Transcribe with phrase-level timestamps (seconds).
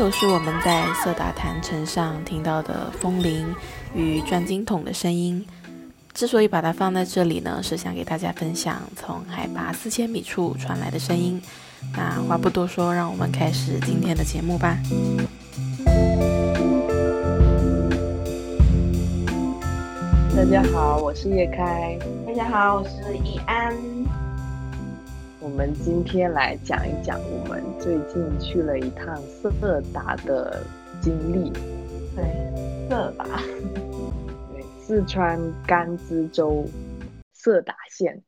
[0.00, 3.54] 开头是我们在色达坛城上听到的风铃
[3.94, 5.44] 与转经筒的声音。
[6.14, 11.38] 之所以把它放在这里呢，是想给大家分享从海拔四千米处传来的声音。
[11.94, 14.78] 那话不多说，让我们开始今天的节目吧。
[20.34, 21.98] 大家好，我是叶开。
[22.26, 23.99] 大家好，我是易安。
[25.60, 30.64] 我们今天来讲一讲我们最近去了一趟色达的
[31.02, 31.50] 经历。
[32.16, 33.26] 对，色达。
[34.50, 36.64] 对，四川甘孜州
[37.34, 38.24] 色达县，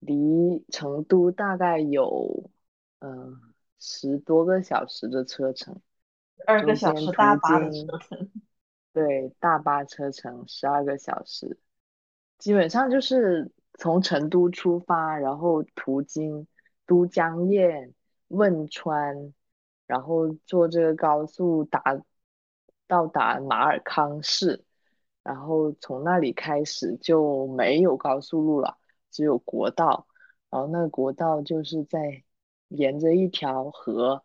[0.00, 2.50] 离成都大概有
[2.98, 3.38] 嗯
[3.78, 5.80] 十多个小时的车程。
[6.44, 8.30] 二个小时大巴的车程。
[8.92, 11.56] 对，大巴车程十二个小时，
[12.36, 13.52] 基本上就是。
[13.78, 16.46] 从成都出发，然后途经
[16.84, 17.94] 都江堰、
[18.26, 19.32] 汶川，
[19.86, 22.02] 然后坐这个高速达
[22.88, 24.64] 到达马尔康市，
[25.22, 28.78] 然后从那里开始就没有高速路了，
[29.12, 30.08] 只有国道。
[30.50, 32.24] 然后那个国道就是在
[32.68, 34.24] 沿着一条河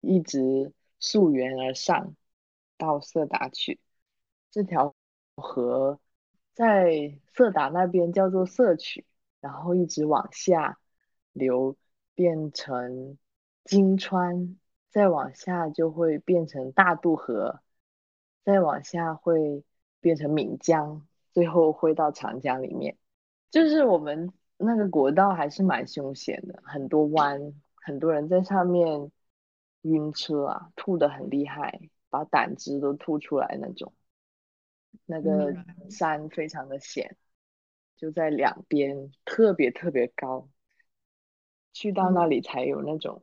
[0.00, 2.16] 一直溯源而上，
[2.78, 3.78] 到色达去。
[4.50, 4.94] 这条
[5.36, 6.00] 河。
[6.58, 9.06] 在色达那边叫做色曲，
[9.40, 10.80] 然后一直往下
[11.32, 11.76] 流，
[12.16, 13.16] 变成
[13.62, 14.58] 金川，
[14.90, 17.60] 再往下就会变成大渡河，
[18.44, 19.62] 再往下会
[20.00, 22.98] 变成岷江，最后会到长江里面。
[23.52, 29.12] 就是我们那个国道还是蛮凶险的，很多弯，很多人在上面
[29.82, 33.92] 晕车啊，吐的很厉害，把胆汁都吐出来那种。
[35.10, 35.54] 那个
[35.88, 37.16] 山非常的险，
[37.96, 40.50] 就在两边，特别特别高。
[41.72, 43.22] 去到那里才有那种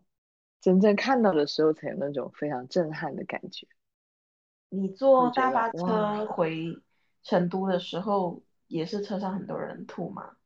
[0.61, 3.67] 真正看到的时候，才有那种非常震撼的感觉。
[4.69, 6.81] 你坐大巴车回
[7.21, 10.37] 成都的时候，也是车上很多人吐吗？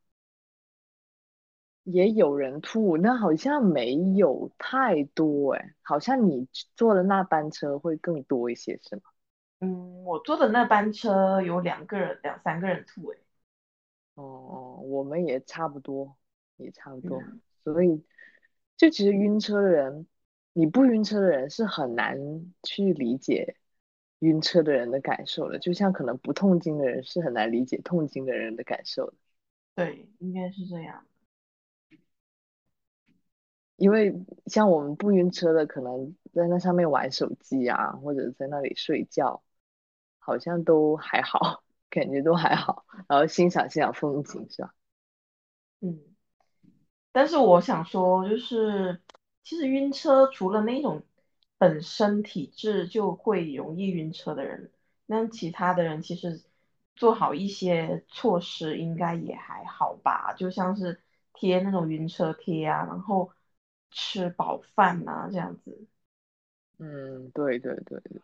[1.83, 9.03] 也有人吐，那好像没有太多哎，好像你坐的那班车会更多一些，是吗？
[9.59, 13.17] 嗯，我坐的那班车有两个人，两三个人吐诶。
[14.15, 16.15] 哦，我们也差不多，
[16.57, 17.21] 也差不多。
[17.63, 18.03] 所以，
[18.77, 20.07] 就其实晕车的人，
[20.53, 22.17] 你不晕车的人是很难
[22.63, 23.57] 去理解
[24.19, 25.59] 晕车的人的感受的。
[25.59, 29.13] 就像可能不痛经的人是很难理解痛经的人的感受的。
[29.75, 31.05] 对，应该是这样。
[33.75, 34.13] 因为
[34.47, 39.41] 像我们不晕车的，可能在那上面玩手机啊，或者在那里睡觉。
[40.29, 44.73] 好像都还好， 感觉都还好，然后欣赏欣赏风景是吧？
[45.81, 45.99] 嗯，
[47.11, 49.01] 但是我想说，就是
[49.43, 51.03] 其实晕车除了那种
[51.57, 54.71] 本身体质就会容易晕车的人，
[55.05, 56.43] 那其他的人其实
[56.95, 61.01] 做好一些措施应该也还好吧，就像是
[61.33, 63.31] 贴那种晕车贴啊，然后
[63.91, 65.87] 吃饱饭啊这样子。
[66.77, 68.21] 嗯，对对对对。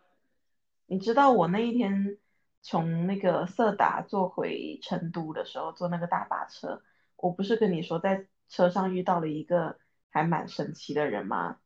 [0.87, 2.17] 你知道我那一天
[2.61, 6.81] 从那个色达坐回成都的时候，坐那个大巴车，
[7.15, 9.77] 我不是跟你说在车上遇到了一个
[10.09, 11.57] 还蛮神奇的人吗？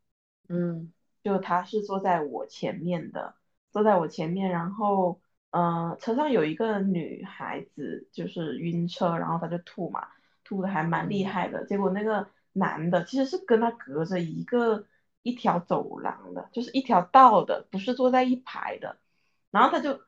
[0.47, 0.91] 嗯，
[1.23, 3.35] 就他是坐在我前面的，
[3.71, 5.21] 坐在我前面，然后
[5.51, 10.07] 嗯，车上有一个女孩子就是晕车，然后她就吐嘛，
[10.43, 11.65] 吐的还蛮厉害的。
[11.65, 14.85] 结果那个男的其实是跟他隔着一个
[15.23, 18.97] 一条走廊的，就是一条道的，不是坐在一排的。
[19.51, 19.99] 然后他就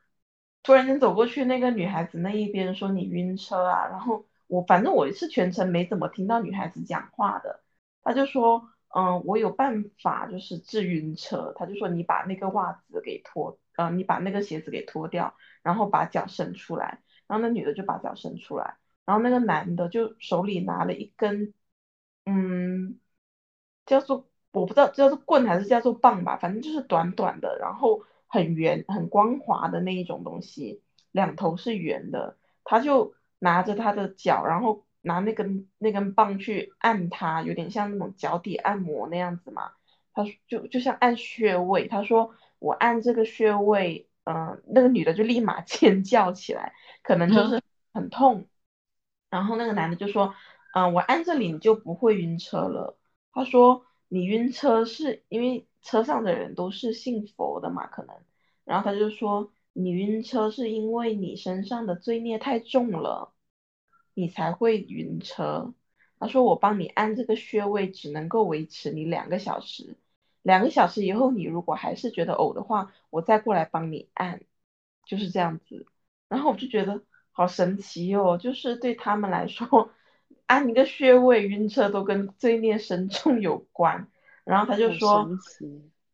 [0.62, 7.60] 突然间走过去，那个女孩子那一边说你晕车啊，然后我反正我是全程没怎么听到女孩子讲话的，
[8.04, 21.52] 他就说，嗯，我有办法就是治晕车，他就说你把那个袜子给脱，呃，你把那个鞋子给脱掉，然后把脚伸出来，然后那女的就把脚伸出来，然后那个男的就手里拿了一根，
[22.26, 23.00] 嗯，
[23.86, 28.04] 叫做我不知道叫做棍还是叫做棒吧，反正就是短短的，然后。
[28.32, 30.82] 很圆、很光滑的那一种东西，
[31.12, 32.38] 两头是圆的。
[32.64, 39.72] 他就拿着他的脚，然后拿那根那根棒去按它，有点像那种脚底按摩那样子嘛。
[40.14, 41.88] 他就就像按穴位。
[41.88, 47.60] 他说我按这个穴位，嗯，那个女的就立马 尖叫起来，可能就是
[47.92, 48.48] 很痛。
[49.28, 50.34] 然后那个男的就说，
[50.74, 52.96] 嗯，我按这里你就不会晕车了。
[53.34, 55.66] 他说你晕车是因为。
[55.84, 58.14] 车上的人都是信佛的嘛，可能，
[58.64, 63.32] 然后他就说你晕车是因为你身上的罪孽太重了，
[64.14, 65.74] 你才会晕车。
[66.20, 69.96] 他说我帮你按这个穴位只能够维持你两个小时，
[70.42, 74.40] 两个小时以后你如果还是觉得呕的话，我再过来帮你按，
[75.04, 75.84] 就是这样子。
[76.28, 79.90] 然后我就觉得好神奇哦，就是对他们来说，
[80.52, 84.08] 按一个穴位晕车都跟罪孽深重有关。
[84.44, 85.30] 然后他就说，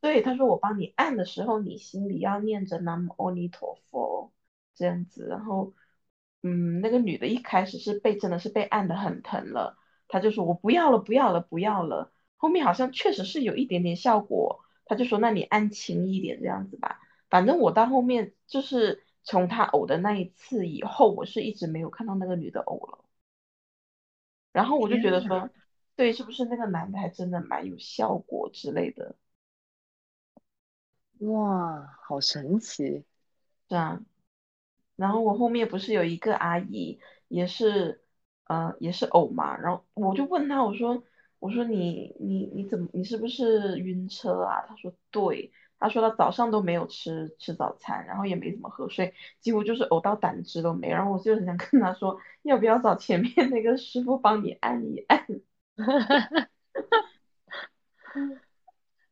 [0.00, 4.30] 对，他说我帮你按的时候，你心里要念着南无阿弥陀佛
[4.76, 5.26] 这样子。
[5.28, 5.72] 然后，
[6.44, 9.76] 嗯，那个女的一开始是被真的是被按的很疼了，
[10.06, 12.12] 他就说我不要了，不要了，不要了。
[12.36, 17.00] 后面好像确实是有一点点效果，他就说那你按轻一点这样子吧。
[17.28, 23.04] 反正我到后面就是从他呕的那一次以后，我是一直没有看到那个女的呕了。
[24.52, 25.50] 然后我就觉得说。
[25.96, 29.16] 对，是不是那个男的还真的蛮有效果之类的？
[31.18, 33.04] 哇，好神奇！
[33.68, 34.00] 是啊，
[34.94, 38.04] 然后我后面不是有一个阿姨，也是，
[38.44, 41.02] 呃，也是偶嘛，然后我就问他，我说，
[41.40, 44.66] 我说你你你怎么，你是不是晕车啊？
[44.68, 50.88] 他说对，他说他早上都没有吃吃早餐，然后也没怎么喝水，几乎就是呕到胆汁都没。
[50.88, 55.26] 然后我就很想跟他说，要不要找前面那个师傅帮你按一按？
[55.76, 56.48] 哈哈哈，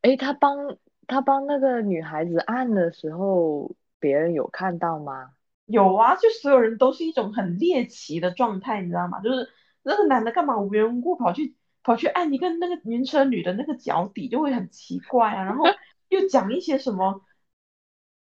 [0.02, 0.76] 哎，他帮
[1.06, 5.30] 他帮那个女孩子按的时候，别人有看到吗？
[5.66, 9.20] 有啊，就所有人都是一种很猎奇的状态，你知道吗？
[9.20, 9.48] 就是
[9.82, 15.44] 那个男的干嘛无缘无故跑去跑去按一个那个晕车女的那个脚底，就会很奇怪啊。
[15.44, 15.64] 然后
[16.08, 17.24] 又讲一些什么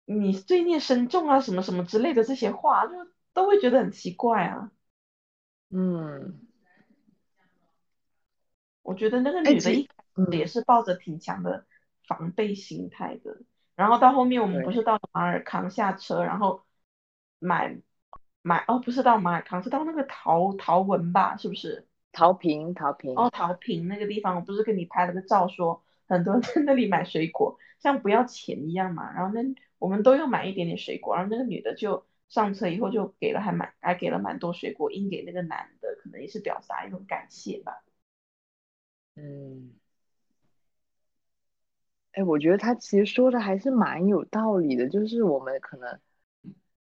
[0.06, 2.94] 你罪孽深重啊，什么什么之类的这些话，就
[3.34, 4.72] 都会觉得很奇怪啊。
[5.70, 6.42] 嗯。
[8.81, 9.88] 我觉得那个女的一
[10.31, 11.68] 也是抱着挺强的
[12.08, 13.38] 防备心态的，
[13.76, 16.64] 然后到后面我们不是到马尔康下车，然后
[17.38, 17.78] 买
[18.42, 21.88] 买哦，不是到马尔康，是到那个陶陶文吧，是不是？
[22.12, 29.14] 陶平陶平哦，陶平那个地方，我不是跟你拍了个照，说很多 在那里买水果，像不要钱一样嘛。
[29.14, 29.42] 然后那
[29.78, 37.84] 我们都要买一点点水果，然后那个女的就上车以后就给了还蛮还给了蛮多水果，应给那个男的，可能也是表达一种感谢吧。
[39.16, 39.74] 嗯，
[42.14, 46.00] 哎，我觉得他其实说的还是蛮有道理的，就是我们可能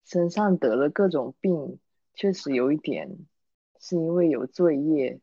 [0.05, 1.79] 身上得了各种病，
[2.15, 3.26] 确实有一点
[3.81, 5.20] 是因为有罪业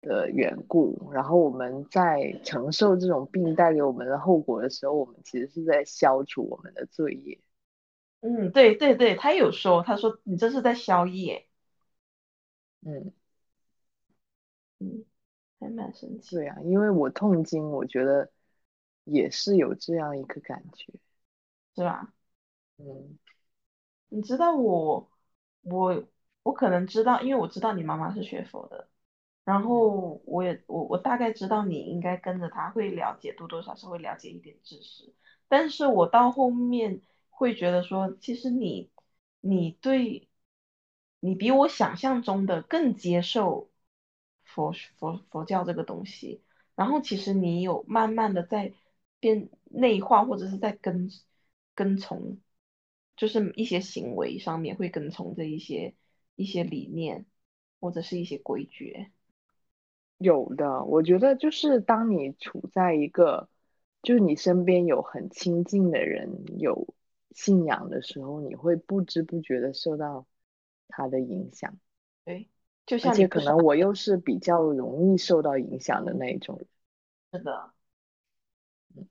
[0.00, 7.40] 的缘故，然后我们在承受这种病带给我们的后果的时候，我们其实是在消除我们的罪业。
[8.20, 11.46] 嗯，对对对，他有说，他说你这是在消业。
[12.82, 13.12] 嗯
[14.78, 15.04] 嗯。
[15.60, 16.36] 还蛮神奇。
[16.36, 18.30] 对啊，因为我痛经，我觉得
[19.04, 20.90] 也是有这样一个感觉，
[21.76, 22.14] 是吧？
[22.78, 23.18] 嗯，
[24.08, 25.10] 你知道我，
[25.60, 26.02] 我
[26.42, 28.88] 我可能知道，因为我知道你妈妈是学佛的，
[29.44, 35.12] 然后我也我我大概知道你应该跟着他会了解多多少少会了解一点知识，
[35.48, 38.90] 但是我到后面会觉得说，其实你
[39.40, 40.28] 你对，
[41.20, 43.68] 你比我想象中的更接受。
[44.52, 46.42] 佛佛佛教这个东西，
[46.74, 48.74] 然后其实你有慢慢的在
[49.20, 51.08] 变内化，或者是在跟
[51.76, 52.40] 跟从，
[53.16, 55.94] 就是一些行为上面会跟从这一些
[56.34, 57.26] 一些理念，
[57.78, 59.12] 或者是一些规矩。
[60.20, 63.48] 有的，我觉得就是当你处在一个，
[64.02, 66.94] 就是你身边有很亲近的人有
[67.30, 70.26] 信仰的时候，你会不知不觉的受到
[70.88, 71.78] 他的影响。
[72.24, 72.48] 对。
[73.02, 76.66] 而且可能我又是比较容易受到影响的那一种人。
[77.32, 77.72] 是的，
[78.96, 79.08] 嗯，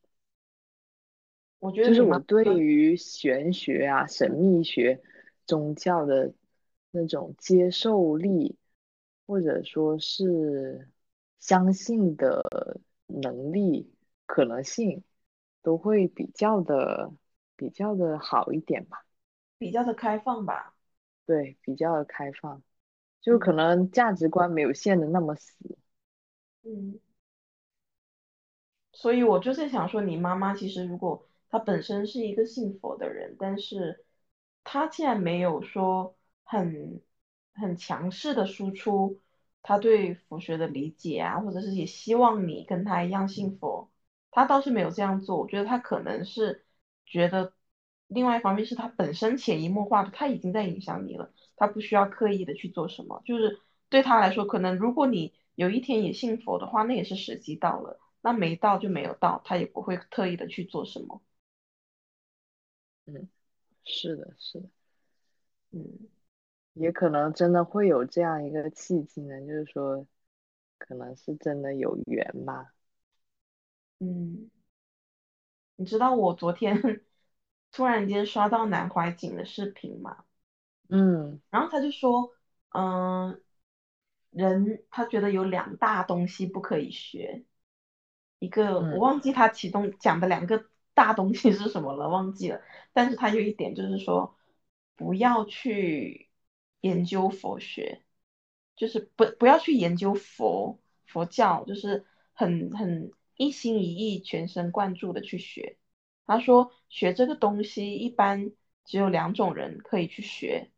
[1.59, 5.01] 我觉得就是我对于玄学啊、神秘学、
[5.47, 6.33] 宗教的
[6.91, 8.57] 那种接受力，
[9.25, 10.89] 或者说是
[11.39, 13.93] 相信的能力、
[14.25, 15.03] 可能性，
[15.61, 17.11] 都会比较的
[17.55, 19.05] 比较的好一点吧，
[19.57, 20.75] 比较的开放吧。
[21.25, 22.61] 对，比较的开放。
[23.21, 25.53] 就可能价值观没有限的那么死，
[26.63, 26.99] 嗯，
[28.93, 34.05] 所以我就在想说，你妈妈其实如果她本身是一个信佛的人，但是
[34.63, 37.01] 她既然没有说很
[37.53, 39.19] 很强势的输出
[39.61, 43.91] 她对佛学的理解啊，或者是也希望你跟他一样信佛，
[44.31, 45.37] 他倒是没有这样做。
[45.37, 46.65] 我觉得他可能是
[47.05, 47.53] 觉得，
[48.07, 51.31] 另外一方面是他本身潜移默化的，他已经在影响你了。
[51.55, 61.21] 他不需要刻意的去做什么，就是对他来说，可能如果你有一天也信佛的话，那也是时机到了，那没到就没有到，他也不会特意的去做什么。
[63.05, 63.27] 嗯，
[63.83, 64.69] 是的，是的，
[65.71, 66.07] 嗯，
[66.79, 70.05] 也可能真的会有这样一个契机呢，就是说，
[70.77, 72.73] 可能是真的有缘吧。
[73.99, 74.49] 嗯，
[75.77, 76.75] 你知道我昨天
[77.71, 80.23] 突然间刷到南怀瑾的视频吗？
[80.89, 82.31] 嗯然后他就说，
[82.69, 83.41] 嗯、
[84.31, 87.45] 人他觉得有两大东西不可以学，
[88.39, 92.61] 一个嗯我忘记他其中讲的两个 大东西是什么了，忘记了。
[92.93, 94.37] 但是他有一点就是说，
[94.95, 96.28] 不要去
[96.81, 98.01] 研究佛学，
[98.75, 105.77] 就是不不要去研究佛佛教，就是很很一心一意、全神贯注的去学。
[106.25, 108.51] 他说学这个东西一般
[108.85, 110.69] 只有两种人可以去学，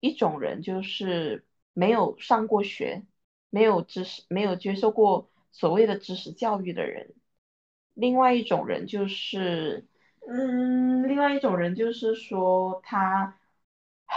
[0.00, 3.04] 一种人就是没有上过学，
[3.50, 7.14] 没有知识，没有接受过所谓的知识教育的人；
[7.94, 9.86] 另外一种人就是，
[10.28, 13.38] 嗯，另外一种人就是说他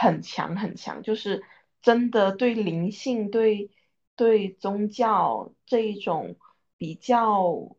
[0.01, 1.44] 很强很强，就是
[1.82, 3.70] 真的对灵性、对
[4.15, 6.38] 对宗教这一种
[6.77, 7.75] 比较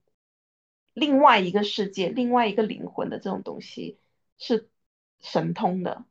[0.93, 3.99] 另外一个世界、另外一个灵魂的这种东西
[4.37, 4.69] 是
[5.21, 6.05] 神通的，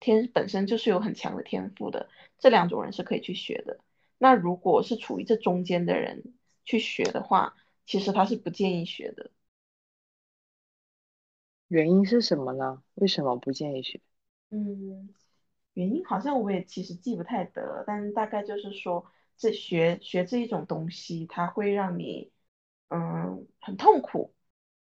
[0.00, 3.78] 天本身就是有很强的天赋的，这两种人是可以去学的。
[4.18, 6.34] 那如果是处于这中间的人
[6.66, 7.56] 去学的话，
[7.86, 9.30] 其实他是不建议学的。
[11.68, 12.82] 原因是什么呢？
[12.96, 13.98] 为什么不建议学？
[14.50, 15.08] 嗯，
[15.74, 22.30] 原因好像我也其实记不太得了，但大概就是说，这学学这一种东西，它会让你
[22.88, 24.32] 嗯很痛苦，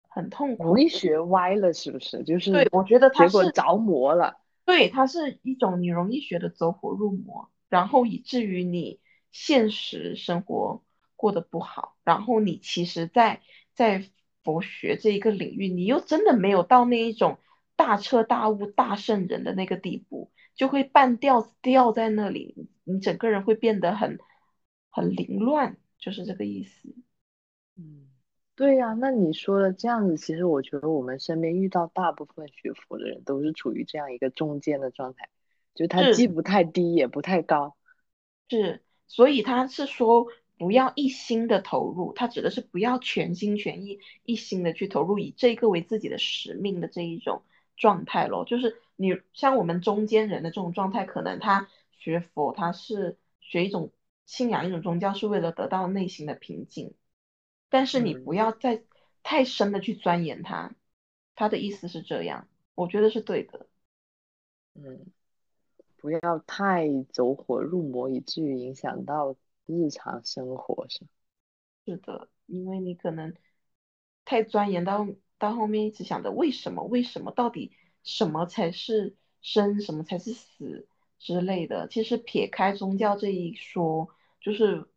[0.08, 0.64] 很痛苦。
[0.64, 2.24] 容易学歪了，是不是？
[2.24, 4.40] 就是对，我觉得它是着魔了。
[4.66, 9.00] 对，它是一种你容易学的走火入魔，然后以至于你
[9.32, 10.84] 现实生活
[11.16, 13.42] 过得不好，然后你其实在，
[13.74, 14.06] 在
[14.44, 17.40] 佛学这一个领域，你又真的没有到那一种
[17.76, 24.20] 大彻大悟、大圣人的那个地步，就会半吊子吊在那里，你整个人会变得很
[24.90, 26.94] 很凌乱，就是这个意思。
[27.78, 28.10] 嗯，
[28.56, 35.30] 对呀，那你说的这样子，其实我觉得我们身边遇到大部分学佛的人都是处于这样一个中间的状态，
[35.76, 37.78] 就是他既不太低，也不太高。
[38.50, 47.44] 是，所以他是说不要一心的投入，他指的是不要全心全意、一心的去投入，以这个为自己的使命的这一种
[47.80, 48.46] 状态咯。
[48.46, 53.92] 就是你像我们中间人的这种状态，可能他学佛，他是学一种
[54.28, 56.94] 信仰一种宗教，是为了得到内心的平静，
[57.70, 58.84] 但是你嗯不要再
[59.24, 60.76] 太深的去钻研它。
[61.36, 63.66] 他的意思是这样，我觉得是对的。
[64.74, 65.08] 嗯，
[65.96, 71.06] 不要太走火入魔，以至于影响到日常生活，是？
[71.86, 73.34] 是的，因为你可能
[74.26, 75.08] 太钻研到
[75.40, 77.72] 到后面，一直想着为什么为什么到底
[78.04, 81.88] 什么才是生，什么才是死之类的。
[81.88, 84.10] 其实撇开宗教这一说，
[84.42, 84.88] 就是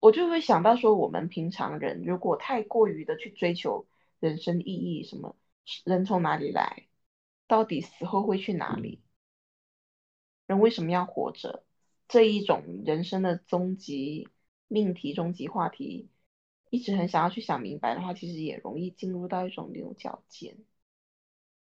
[0.00, 3.86] 我就会想到说，我们平常人如果太过于的去追求
[4.20, 5.36] 人生意义，什么
[5.84, 6.86] 人从哪里来，
[7.46, 9.00] 到底死后会去哪里，
[10.46, 11.64] 人为什么要活着，
[12.08, 14.28] 这一种人生的终极
[14.68, 16.08] 命题、终极话题，
[16.72, 20.56] 一直很想要去想明白的话，其实也容易进入到一种牛角尖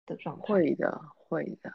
[0.05, 0.43] 的状态。
[0.53, 1.73] 会的，会的。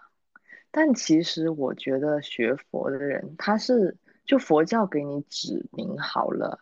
[0.70, 6.60] 但其实我觉得学佛的人，他是就佛教给你指明好了，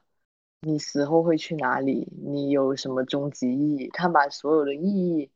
[0.62, 5.32] 你死后会去哪里，你有什么终极意义，他把所有的意义、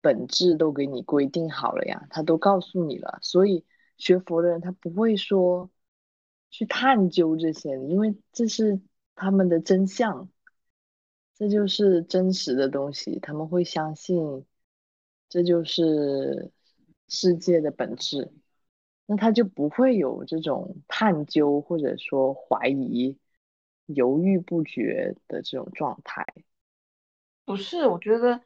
[0.00, 3.18] 本质都给你规定好了呀，他都告诉你了。
[3.20, 3.66] 所以
[3.98, 5.70] 学佛的人他不会说
[6.48, 8.80] 去探究这些，因为这是
[9.14, 10.30] 他们的真相，
[11.40, 14.44] 这就是真实的东西，他们会相信
[15.30, 16.50] 这就是
[17.08, 18.30] 世界的本质，
[19.06, 23.16] 那他就不会有这种探究或者说怀疑、
[23.86, 26.26] 犹豫不决的这种状态。
[27.46, 28.42] 不是，我觉得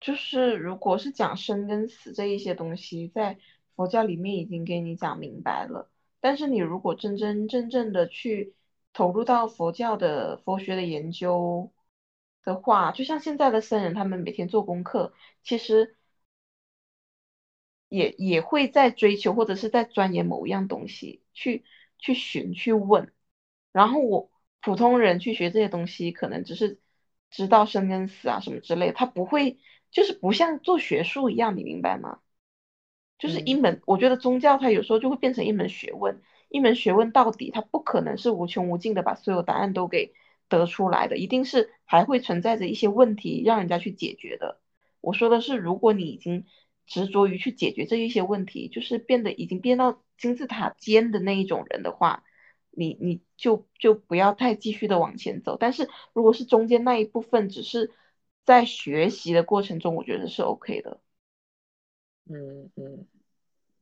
[0.00, 3.38] 就是如果是讲生跟死这一些东西，在
[3.76, 5.88] 佛教里面已经给你讲明白了。
[6.18, 8.56] 但是你如果真真正正的去
[8.92, 11.70] 投入到佛教的佛学的研究
[12.44, 15.96] 的话，就像现在的僧人，他们每天做功课，其实
[17.88, 21.64] 也也会在追求或者是在钻研某一样东西，去
[21.98, 23.12] 去寻去问。
[23.72, 26.80] 然后我普通人去学这些东西，可能只是
[27.30, 29.58] 知道生跟死啊什么之类的，他不会
[29.90, 32.20] 就是不像做学术一样，你明白吗？
[33.18, 40.14] 就是一嗯门，我觉得宗教它有时候就会变成一门学问，一门学问到底它不可能是无穷无尽的把所有答案都给
[40.48, 44.60] 得出来的，一定是还会存在着一些问题让人家去解决的。
[45.00, 46.46] 我说的是，如果你已经
[46.86, 52.24] 执着于去解决这一些问题，就是变得已经变到金字塔尖的那一种人的话，
[52.70, 55.56] 你你就就不要太继续的往前走。
[55.58, 57.92] 但是如果是中间那一部分，只是
[58.44, 61.00] 在学习的过程中，我觉得是 OK 的。
[62.26, 63.06] 嗯嗯，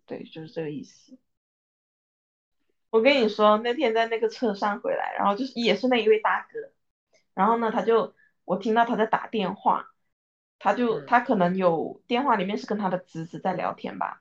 [0.07, 1.17] 对，就是这个意思。
[2.93, 6.59] 我跟你说，那天在那个车上回来，然后就是也是那一位大哥，
[7.33, 9.87] 然后呢，他就我听到他在打电话，
[10.59, 14.21] 他就嗯他可能有电话里面是跟他的侄子在聊天吧，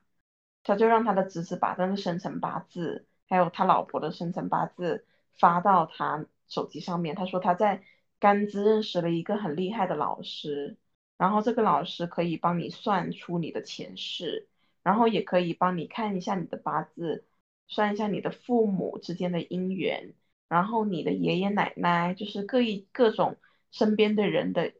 [0.64, 5.04] 他就让他的侄子把那个生辰八字，还有他老婆的生辰八字
[5.38, 7.14] 发到他手机上面。
[7.14, 7.82] 他说他在
[8.18, 10.78] 甘孜认识了一个很厉害的老师，
[11.18, 14.48] 然后这个老师可以帮你算出你的前世，
[14.82, 17.26] 然后也可以帮你看一下你的八字，
[17.66, 20.14] 算一下你的父母之间的姻缘，
[20.48, 23.38] 然后你的爷爷奶奶，就是各一各种
[23.70, 24.74] 身边的人的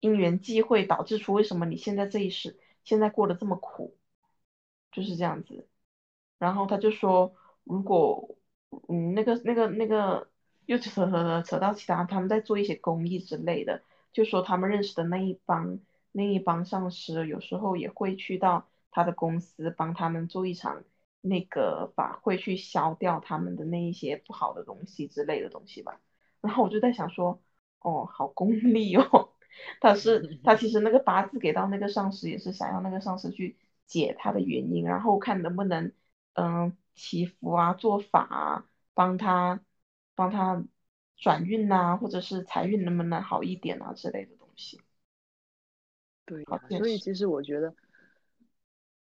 [0.00, 3.96] 因缘际会，导致出为什么你现在这一世现在过得这么苦，
[4.92, 5.68] 就是这样子。
[6.38, 8.36] 然后他就说，如果
[8.88, 10.30] 嗯那个那个那个
[10.66, 13.82] 又扯扯扯到其他，他们在做一些公益之类的，
[14.12, 15.80] 就说他们认识的那一帮
[16.12, 20.84] 那一帮上司，有时候也会去到他的公司帮他们做一场
[21.26, 26.00] 那个法会，去消掉他们的那一些不好的东西之类的东西吧。
[26.40, 27.40] 然后我就在想说，
[27.80, 29.32] 哦，好功利哦。
[29.80, 33.56] 他是他其实那个八字给到那个上司，也是想要那个上司去
[33.86, 35.92] 解他的原因，然后看能不能
[36.34, 39.60] 嗯祈福啊、做法啊，帮他
[40.14, 40.64] 帮他
[41.16, 44.80] 转运呐，或者是财运能不能好一点啊之类的东西。
[46.26, 46.44] 对
[46.76, 47.72] 所以其实我觉得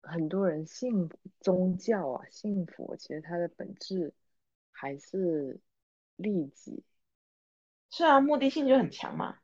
[0.03, 1.09] 很多人信
[1.41, 4.13] 宗教啊，信佛，其实它的本质
[4.73, 5.61] 还是
[6.17, 6.83] 利己，
[7.91, 9.37] 是啊，目的性就很强嘛。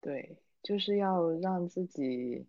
[0.00, 2.46] 对，就是要让自己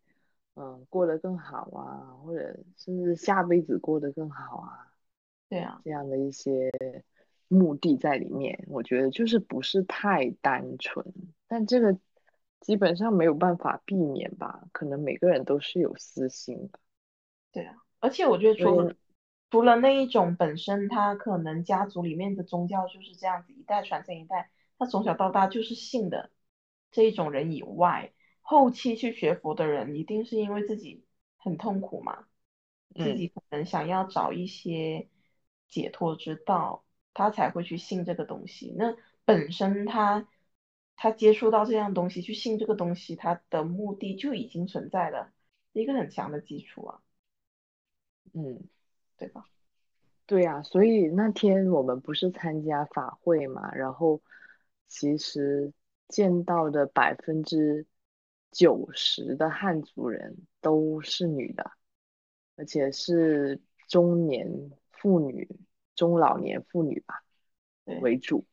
[0.55, 4.93] 嗯过得更好啊，或者甚至下辈子过得更好啊，
[5.49, 6.71] 对啊，这样的一些
[7.47, 11.05] 目的在里面，我觉得就是不是太单纯，
[11.47, 11.97] 但这个
[12.59, 16.79] 基本上没有办法避免吧，可能每个人都是有私心的，
[17.51, 18.95] 对啊，而且我觉得除了
[19.49, 26.29] 除了那一种本身他可能家族里面的宗教就是这样子一代传承一代，他从小到大就是信的
[26.91, 31.05] 这一种人以外，后期去学佛的人一定是因为自己
[31.37, 32.27] 很痛苦嘛，
[32.95, 35.09] 自嗯己可能想要找一些
[35.69, 36.83] 解脱之道，
[37.13, 38.73] 他才会去信这个东西。
[38.77, 40.27] 那本身他
[40.95, 45.31] 他接触到这样东西，去信这个东西，他的目的就已经存在了
[45.71, 47.01] 一个很强的基础啊，
[48.37, 48.67] 嗯。
[49.17, 49.45] 对吧？
[50.27, 54.21] 对呀，所以那天我们不是参加法会嘛，然后
[54.87, 55.73] 其实
[56.07, 57.87] 见到的百分之
[58.51, 61.71] 九十的汉族人都是女的，
[62.57, 65.49] 而且是中年妇女、
[65.95, 67.23] 中老年妇女吧，
[68.01, 68.45] 为主，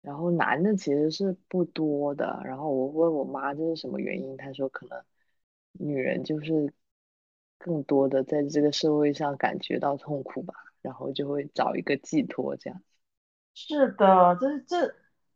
[0.00, 2.42] 然后男的其实是不多的。
[2.44, 5.00] 然后我问我妈这是什么原因，她说可能
[5.72, 6.72] 女人就是
[7.58, 12.82] 更多的在这个社会上感觉到痛苦吧，然后就会找一个寄托这样。
[13.54, 14.94] 是的，这这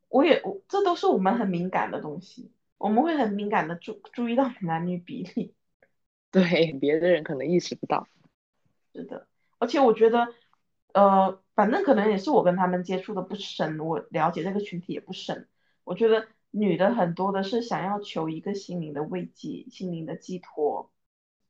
[0.09, 5.55] 我也我这都是我们很敏感的东西，我们会很敏感的注注意到男女比例。
[6.31, 8.07] 对，别的人可能意识不到。
[8.93, 9.27] 是的，
[9.59, 10.29] 而且我觉得，
[10.93, 15.49] 呃，反正可能也是我跟他们接触的不深，我了解这个群体也不深。
[15.85, 20.93] 我觉得女的很多的是想要求一个心灵的慰藉、心灵的寄托、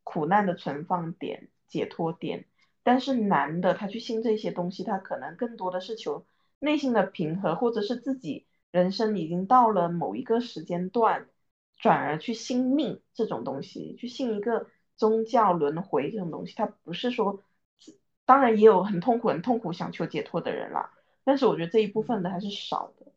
[0.05, 2.47] 苦难的存放点、解脱点。
[2.83, 6.25] 但是男的他去信这些东西，他可能更多的是求
[6.59, 11.29] 内心的平和，或者是自己人生已经到了某一个时间段，
[11.77, 17.43] 转而去信命这种东西，去信一个宗教轮回这种东西，他不是说，
[18.25, 20.91] 当然也有很痛苦、很痛苦想求解脱的人啦，
[21.25, 23.10] 但是我觉得这一部分的还是少的。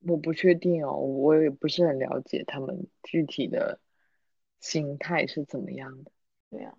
[0.00, 3.80] 我不确定哦，我也不是很了解他们具体的
[4.60, 6.12] 心态是怎么样的。
[6.50, 6.74] 对呀、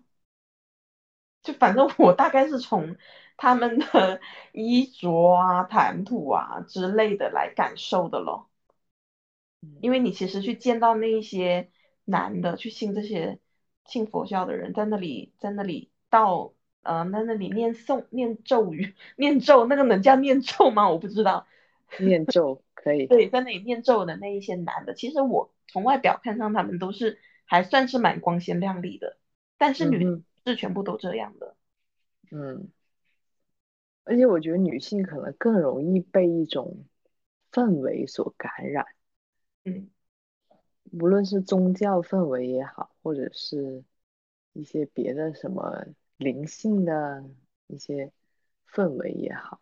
[1.42, 2.96] 就反正我大概是从
[3.36, 4.20] 他们的
[4.52, 8.48] 衣着啊、谈吐啊之类的来感受的咯。
[9.80, 11.70] 因为你其实去见到那一些
[12.04, 13.38] 男的去信这些
[13.84, 20.88] 信佛教的人，在那里在那里到呃在那里念诵念咒语 念咒，那个能叫念咒吗？
[20.88, 21.46] 我不知道。
[21.98, 29.18] 念咒可以，对，在那里念咒的那一些男的，其实我从外表看上他们都是还算是蛮光鲜亮丽的，
[29.58, 31.54] 但是女嗯是全部都这样的。
[32.30, 32.70] 嗯，
[34.04, 36.86] 而且我觉得女性可能更容易被一种
[37.52, 38.86] 氛围所感染，
[39.64, 39.90] 嗯，
[40.92, 43.84] 无论是宗教氛围也好，或者是
[44.54, 45.84] 一些别的什么
[46.16, 47.24] 灵性的
[47.66, 48.10] 一些
[48.72, 49.60] 氛围也好，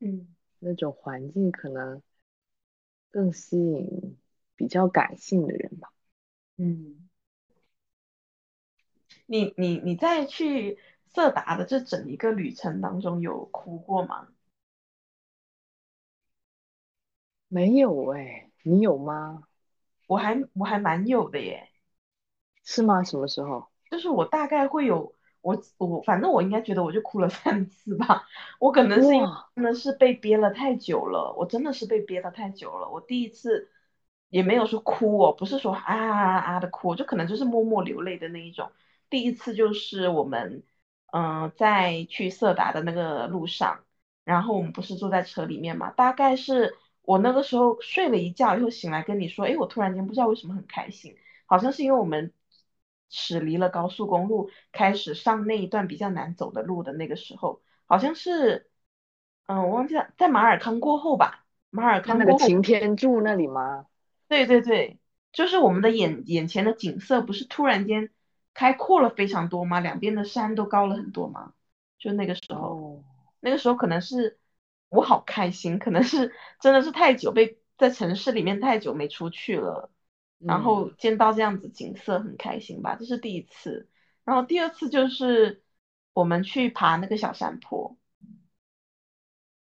[0.00, 2.00] 嗯，那种环境可能
[3.14, 4.18] 更吸引
[4.56, 5.92] 比较感性的人吧。
[6.56, 7.08] 嗯，
[9.26, 14.26] 你你你在去色达的这整一个旅程当中有哭过吗？
[17.46, 19.46] 没有哎，你有吗？
[20.08, 21.70] 我还我还蛮有的耶，
[22.64, 23.04] 是吗？
[23.04, 23.68] 什么时候？
[23.90, 25.13] 就是我大概会有
[25.44, 28.26] 我我反正我应该觉得我就哭了三次吧，
[28.58, 29.10] 我可能是
[29.54, 32.88] 真的是被憋了太久了，我真的是被憋了太久了。
[32.90, 33.70] 我第一次
[34.30, 38.72] 也没有说哭哦，不是说啊啊啊的哭，就可能就是默默流泪的那一种。
[39.10, 40.62] 第一次就是我们
[41.12, 43.84] 嗯、呃在去色达的那个路上，
[44.24, 52.32] 然后我们不是坐在车里面嘛，大概是我那个时候睡了一觉以后醒来跟你说，哎，我突然间不知道为什么很开心，好像是因为我们
[53.16, 58.68] 驶离了高速公路，开始上那一段比较难走的路的那个时候，好像是，
[59.46, 63.86] 嗯，我忘记了，在马尔康过后吧，马尔康那个擎天柱那里吗？
[64.26, 64.98] 对对对，
[65.32, 68.10] 就是我们的眼眼前的景色不是突然间
[68.52, 69.78] 开阔了非常多吗？
[69.78, 71.52] 两边的山都高了很多吗？
[71.98, 72.60] 就那个时候。
[72.60, 73.04] 哦，
[73.38, 74.38] 那个时候可能是
[74.88, 79.90] 我好开心，可能是真的是太久被在城市里面太久没出去了，
[80.38, 83.88] 然后嗯见到这样子景色很开心吧，这是第一次。
[84.24, 85.62] 然后第二次就是
[86.12, 87.96] 我们去爬那个小山坡，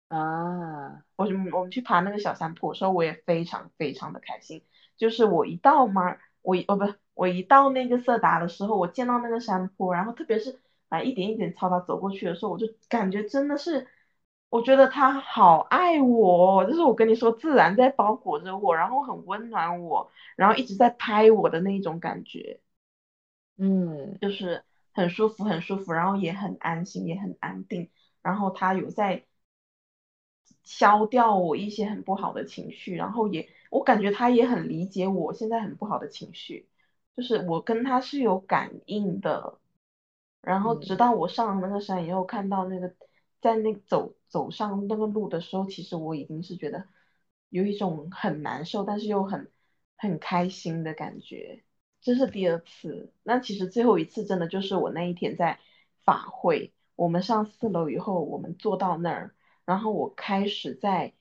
[0.08, 4.62] 啊，我我们去爬那个小山坡的时候，我也非常非常的开心。
[4.96, 13.88] 就是我一到嘛，我一哦不，我一到那个色达的时候，我见到那个山坡，然后特别是啊一点一点朝它走过去的时候，我就感觉真的是，
[14.54, 22.60] 我觉得他好爱我哦，就是我跟你说，自然在包裹着我，然后很温暖我，然后一直在拍我的那一种感觉。
[23.56, 24.18] 嗯。
[24.20, 27.90] 就是很舒服，很舒服，然后也很安心，也很安定，
[28.22, 29.24] 然后他有在
[30.62, 36.68] 消掉我一些很不好的情绪，然后也我感觉他也很理解我现在很不好的情绪，
[37.16, 39.58] 就是我跟他是有感应的，
[40.42, 40.98] 然后直嗯。
[40.98, 42.94] 到我上了那个山以后，看到那个
[43.44, 46.88] 在那走走上那个路的时候，其实我已经是觉得
[47.50, 49.50] 有一种很难受，但是又很
[49.96, 51.62] 很开心的感觉。
[52.00, 55.60] 这是第二次，那其实最后一次真的就是我那一天在
[56.04, 59.34] 法会，我们上四楼以后，我们坐到那儿，
[59.66, 61.12] 然后我开始在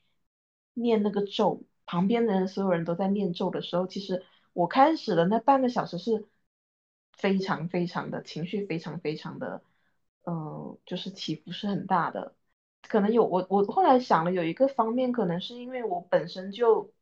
[0.72, 6.26] 念那个咒，旁边的人所有人都在念咒的时候，其实我开始的那半个小时是
[7.12, 9.62] 非常非常的情绪，非常非常的，
[10.24, 12.34] 嗯、就是起伏是很大的。
[12.82, 16.92] 可能有我我后来想了，有一个方面可能是因为我本身就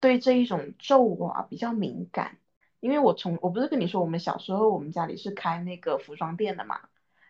[0.00, 2.38] 对这一种咒啊比较敏感。
[2.80, 6.80] 因为我从我不是跟你说，我们小时候我们家里是开那个服装店的嘛，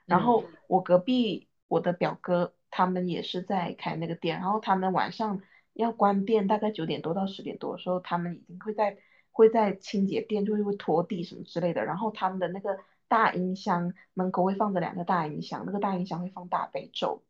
[0.05, 8.99] 然后嗯我隔壁我的表哥他们也是在开那个店，然后他们晚上要关店，大概九点多到十点多的时候，他们已经会在
[9.31, 12.77] 会在清洁店，就是会拖地什么之类的，然后他们的那个
[13.09, 17.23] 大音箱门口会放着两个大音箱，那个大音箱会放大悲咒，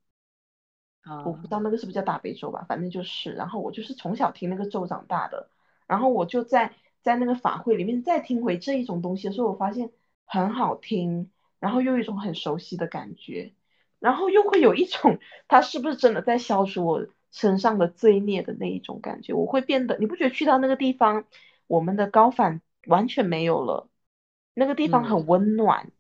[1.25, 5.49] 我不知道啊，那个是不是叫大悲咒吧，反正就是，然后我就是从小听那个咒长大的，
[5.87, 9.91] 然后我就在在那个法会里面再听回这一种东西的时候，我发现
[10.25, 13.55] 很好听，然后又有一种很熟悉的感觉，
[13.99, 21.25] 然后又会有一种 它是不是真的在消除我身上的罪孽的那一种感觉，我会变得，你不觉得去到那个地方，
[21.67, 23.89] 我们的高反完全没有了，
[24.55, 25.91] 那个地方很嗯，温暖，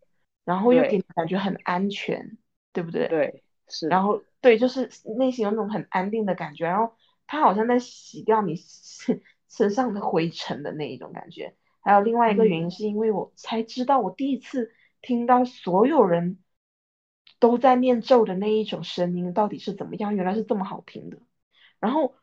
[0.44, 2.38] 然后又给你感觉很安全，
[2.72, 3.08] 对不对？
[3.08, 6.94] 对是然后对，就是内心有那种很安定的感觉，然后
[7.26, 11.54] 它好像在洗掉你身身上的灰尘的那一种感觉。
[11.80, 16.38] 还有另外一个原因嗯是因为我才知道，我第一次听到所有人
[17.38, 21.18] 都在念咒的那一种声音到底是怎么样，原来是这么好听的。
[21.80, 22.14] 然后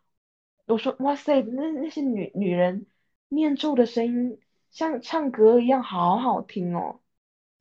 [0.66, 2.88] 我说哇塞，那那些女女人
[3.30, 4.40] 念咒的声音
[4.72, 7.00] 像唱歌一样，好好听哦。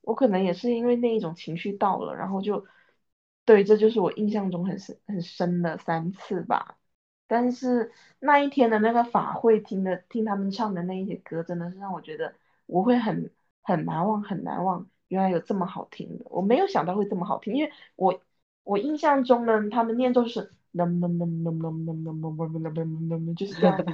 [0.03, 2.65] 我可能也是因为那一种情绪到了，然后就，
[3.45, 6.79] 对，这就是我印象中很深很深的三次吧。
[7.27, 12.35] 但是那一天的那个法会听的听他们唱的那一些歌，真的是让我觉得
[12.67, 13.31] 我会很
[13.63, 14.89] 很难忘，很难忘。
[15.09, 18.23] 原来有这么好听的，我没有想到会这么好听，因为我
[18.65, 20.51] 我印象中呢，他们念咒是
[23.37, 23.93] 就是这样子。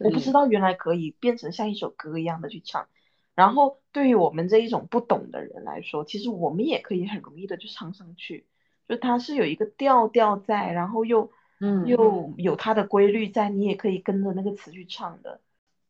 [0.00, 2.88] 我不知嗯道原来可以变成像一首歌一样的去唱。
[3.34, 8.46] 然后对于我们这一种不懂的人来说，其实我们也可以很容易的就唱上去，
[8.88, 11.30] 就它是有一个调调在，然后又
[11.60, 15.40] 嗯又有它的规律在，你也可以跟着那个词去唱的，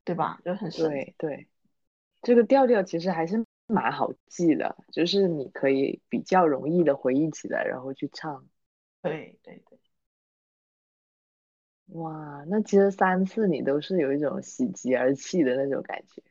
[0.04, 0.40] 对吧？
[0.44, 1.14] 就很神奇。
[1.16, 1.48] 对对，
[2.22, 8.46] 这个调调其实还是蛮好记的，就是你可以比较容易的回忆起来，然后去唱。
[9.02, 9.78] 对对对。
[11.88, 16.22] 哇，那其实三次你都是有一种喜极而泣的那种感觉，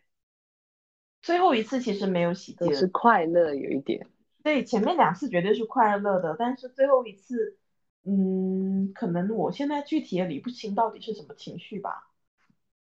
[1.22, 4.08] 最后一次其实没有喜极都是而，快乐有一点。
[4.44, 7.58] 对，前面两次绝对是快乐的，但是最后一次，
[8.04, 12.12] 嗯，可能我现在具体也理不清到底是什么情绪吧，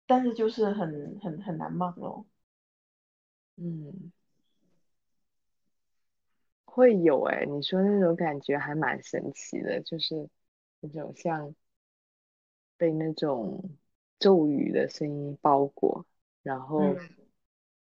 [0.07, 2.25] 但是就是很很很难忘咯。
[3.57, 4.11] 嗯，
[6.63, 10.29] 会有哎，你说那种感觉还蛮神奇的，就是
[10.79, 11.53] 那种像
[12.81, 13.69] 被那种
[14.17, 16.03] 咒语的声音包裹，
[16.41, 16.97] 然后嗯，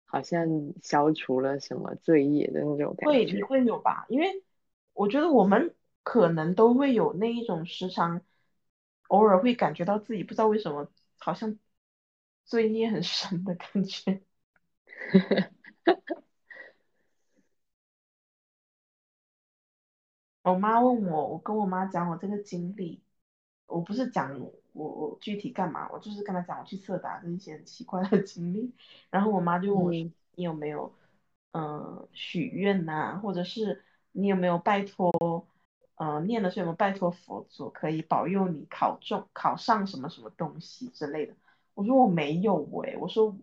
[0.06, 0.48] 好像
[0.84, 3.42] 消除了什么罪业的那种感觉会，你。
[3.42, 4.06] 会有吧？
[4.08, 4.44] 因为
[4.94, 8.22] 我觉得我们可能都会有那一种时常，
[9.08, 11.58] 偶尔会感觉到自己不知道为什么好像
[12.46, 14.22] 罪孽很深的感觉。
[20.44, 23.02] 我妈问我，我跟我妈讲我这个经历，
[23.66, 24.40] 我不是讲
[24.74, 28.74] 我我具体干嘛，我就是跟他讲我去色达的一些很奇怪的经历，
[29.10, 30.94] 然后我妈就问我，嗯你有没有
[31.52, 35.12] 嗯、呃许愿呐、或者是你有没有拜托
[35.96, 41.36] 呃念的时候有没有拜托佛祖可以保佑你考中考上什么什么东西之类的？
[41.76, 43.36] 我说我没有诶、我说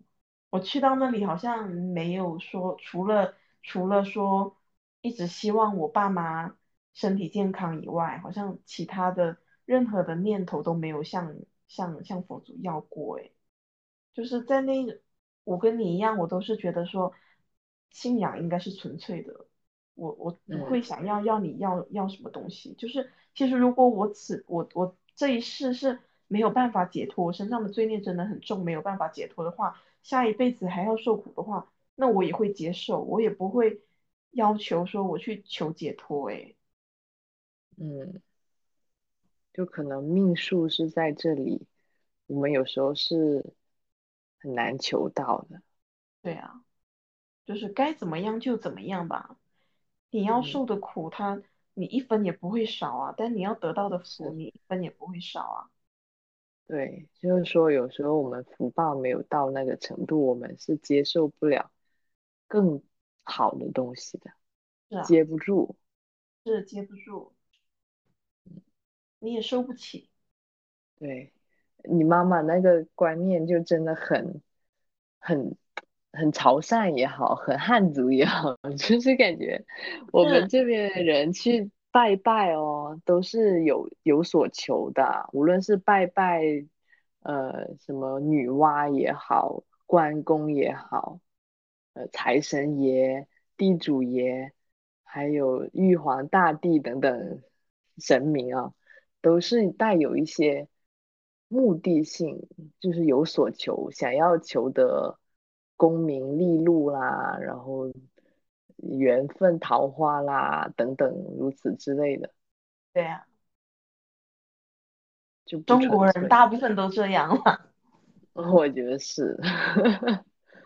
[0.49, 4.55] 我去到那里好像没有说，除了除了说
[5.01, 6.55] 一直希望我爸妈
[6.93, 9.37] 身体健康以外，好像其他的
[9.71, 11.35] 任何的念头都没有向
[11.69, 13.31] 向向佛祖要过诶。
[14.13, 14.99] 就是在那个，
[15.45, 17.13] 我跟你一样，我都是觉得说
[17.89, 19.45] 信仰应该是纯粹的，
[19.93, 22.73] 我我不会嗯想要要你要要什么东西。
[22.73, 33.81] 就是其实如果我此我我这一世是没有办法解脱，我身上的罪孽真的很重，没有办法解脱的话，下一辈子还要受苦的话，那我也会接受，我也不会
[34.31, 36.29] 要求说我去求解脱。
[36.29, 36.57] 诶，
[37.77, 38.21] 嗯，
[39.53, 41.67] 就可能命数是在这里，
[42.27, 43.53] 我们有时候是
[44.39, 45.61] 很难求到的。
[46.21, 46.63] 对啊，
[47.45, 49.37] 就是该怎么样就怎么样吧。
[50.11, 51.41] 你要嗯，受的苦，它
[51.73, 55.69] 你一分也不会少啊，但你要得到的福，你一分也不会少啊。
[56.67, 61.69] 对，就是说有时候我们福报没有到那个程度，我们是接受不了
[62.47, 62.81] 更
[63.23, 64.31] 好的东西的，
[64.89, 65.75] 是啊，接不住。
[66.45, 67.33] 是接不住，
[69.21, 70.09] 你也收不起。
[70.97, 71.31] 对，
[71.83, 74.41] 你妈妈那个观念就真的很、
[75.19, 75.55] 很、
[76.11, 79.63] 很潮汕也好，很汉族也好， 就是感觉
[80.11, 86.41] 我们是，这边的人去拜拜哦，都是有有所求的，无论是拜拜，
[87.21, 91.19] 呃，什么女娲也好，关公也好，
[91.93, 94.51] 呃，财神爷、地主爷，
[95.03, 97.41] 还有玉皇大帝等等
[97.97, 98.73] 神明啊。
[99.21, 100.67] 都是带有一些
[101.47, 102.47] 目的性，
[102.79, 105.19] 就是有所求，想要求得
[105.75, 107.91] 功名利禄啦，然后
[108.77, 112.31] 缘分、桃花啦等等如此之类的，
[112.93, 113.25] 对啊，
[115.45, 116.27] 就中国人。
[116.27, 117.69] 大部分都这样了，
[118.33, 119.37] 我觉得是，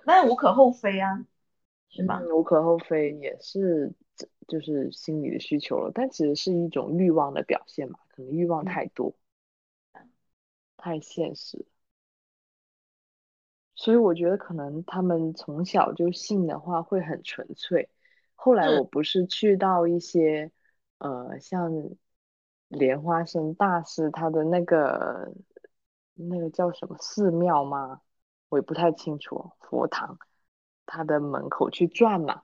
[0.05, 1.25] 那无可厚非啊，
[1.89, 2.21] 是嗯，吧？
[2.29, 4.04] 无可厚非，也是这
[4.47, 9.13] 就是心理的需求了，但其实是一种欲望的表现嘛，可能欲望嗯，太多，
[10.77, 11.65] 太现实。
[13.75, 17.89] 所以我觉得可能他们从小就信的话会很纯粹。
[18.33, 20.51] 后来我，不是去到一些
[20.99, 21.69] 呃像
[22.69, 25.33] 莲花生大师他的那个
[26.13, 28.01] 那个叫什么寺庙吗？
[28.47, 30.17] 我也不太清楚哦佛堂，
[30.85, 32.43] 他的门口去转嘛，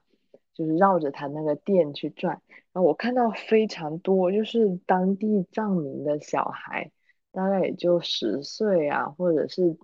[0.54, 2.40] 就是绕着他那个店去转。
[2.72, 6.90] 然后我看到非常多就是当地藏民的小孩。
[7.34, 9.78] 大概也就十岁啊，或者是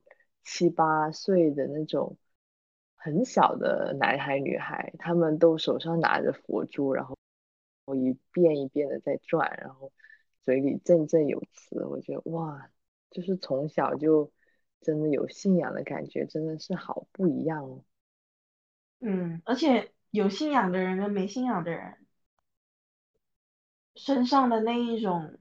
[0.44, 2.18] 七八岁的那种
[2.94, 7.16] 很小的男孩女孩，他们都手上拿着佛珠，然后
[7.86, 9.90] 我一遍一遍的在转，然后
[10.44, 11.82] 嘴里振振有词。
[11.86, 12.68] 我觉得哇，
[13.10, 14.30] 就是从小就
[14.82, 17.82] 真的有信仰的感觉，真的是好不一样哦。
[19.00, 21.96] 嗯，而且有信仰的人跟没信仰的人
[23.96, 25.38] 身上的那一种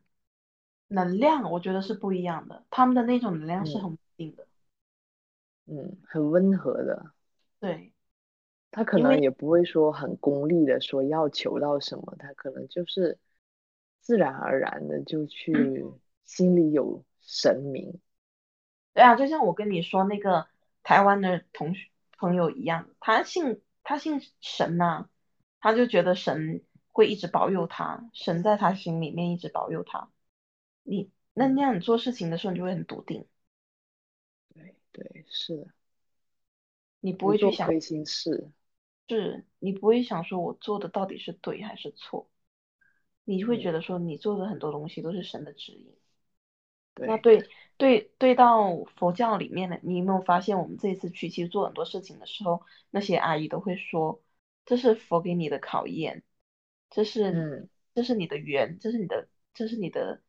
[0.89, 4.47] 能量，我觉得是不一样的，他们的那种能量是很嗯稳定的。
[5.65, 7.11] 嗯，很温和的。
[7.59, 7.91] 对，
[8.71, 13.17] 他可能也不会说很功利的说要求到什么，他可能就是
[13.99, 15.83] 自然而然的就去
[16.25, 17.99] 心里有神明。
[18.93, 20.47] 对啊，就像我跟你说那个
[20.83, 25.09] 台湾的同学朋友一样，他信他信神呐、
[25.61, 30.09] 他就觉得神会一直保佑他，神在他心里面一直保佑他。
[30.83, 33.27] 你那那样你做事情的时候，你就会很笃定，
[34.53, 35.71] 对对是的，
[36.99, 38.51] 你不不会去想，做亏心事。
[39.09, 42.29] 是你不会想说我做的到底是对还是错，
[43.25, 45.95] 你会觉嗯，得说你做的很多东西都是神的指引。
[47.03, 54.21] 那对，对对对到佛教里面的，你有没有发现我们这一次去其实做很多事情的时候，那些阿姨都会说，
[54.65, 56.23] 这是佛给你的考验，
[56.89, 60.21] 这是嗯这是你的缘，这是你的这是你的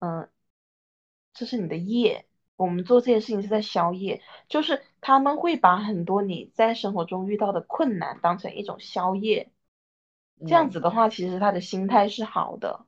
[0.00, 0.28] 嗯、
[1.34, 2.26] 这是你的业。
[2.56, 9.50] 我们做这件事情是在消业，就是他们会把很多你在生活中遇到的困难当成一种消业，
[10.44, 12.86] 这样嗯，子的话，其实他的心态是好的。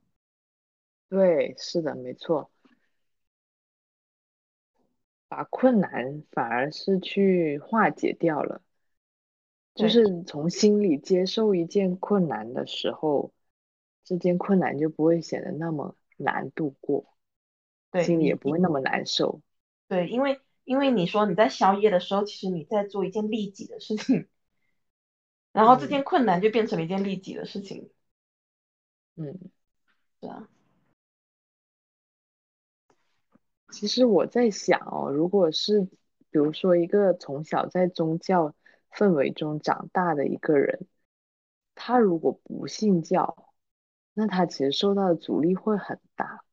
[1.09, 2.51] 对，是的，没错。
[5.35, 8.63] 把困难反而是去化解掉了，
[9.75, 13.33] 就是从心里接受一件困难的时候，
[14.05, 17.17] 这件困难就不会显得那么难度过，
[17.91, 19.41] 对，心里也不会那么难受。
[19.89, 24.29] 对，因为因为你说你在宵夜的时候，其实你在做一件利己的事情，
[25.51, 25.89] 然后这嗯。
[25.89, 27.91] 件困难就变成了一件利己的事情，
[29.17, 29.37] 嗯，
[30.21, 30.49] 对啊，
[33.75, 35.83] 其实我在想哦，如果是
[36.31, 38.55] 比如说一个从小在宗教
[38.93, 40.87] 氛围中长大的一个人，
[41.75, 43.53] 他如果不信教，
[44.13, 46.45] 那他其实受到的阻力会很大。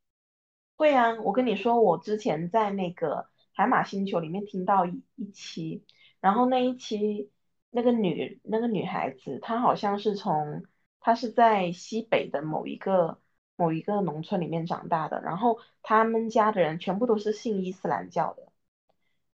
[0.76, 5.86] 会啊，我跟你说，我之前在那个海马星球里面听到一一期，
[6.22, 7.30] 然后那一期
[7.70, 10.64] 那个女那个女孩子，她好像是从
[11.00, 13.22] 她是在西北的某一个
[13.62, 18.52] 某一个农村里面长大的，然后他们家的人全部都是信伊斯兰教的。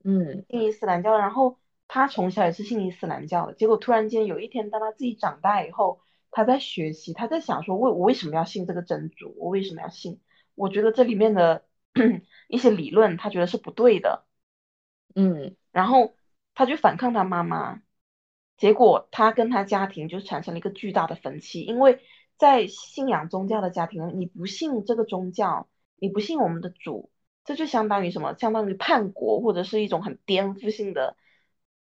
[0.02, 1.58] 嗯信伊斯兰教，然后
[1.88, 9.34] 他从小也是信伊斯兰教的，结果突然间有一天，当他自己长大以后，他在学习，他在想说，为我为什么要信这个真主？
[9.38, 10.22] 我为什么要信？
[10.54, 11.66] 我觉得这里面的
[12.48, 14.24] 一些理论，他觉得是不对的，
[15.14, 16.14] 嗯然后
[16.54, 17.82] 他就反抗他妈妈，
[18.56, 22.00] 结果他跟他家庭就产生了一个巨大的分歧，因为
[22.36, 27.10] 在信仰宗教的家庭，你不信这个宗教，你不信我们的主，
[27.44, 28.34] 这就相当于什么？
[28.38, 31.16] 相当于叛国或者是一种很颠覆性的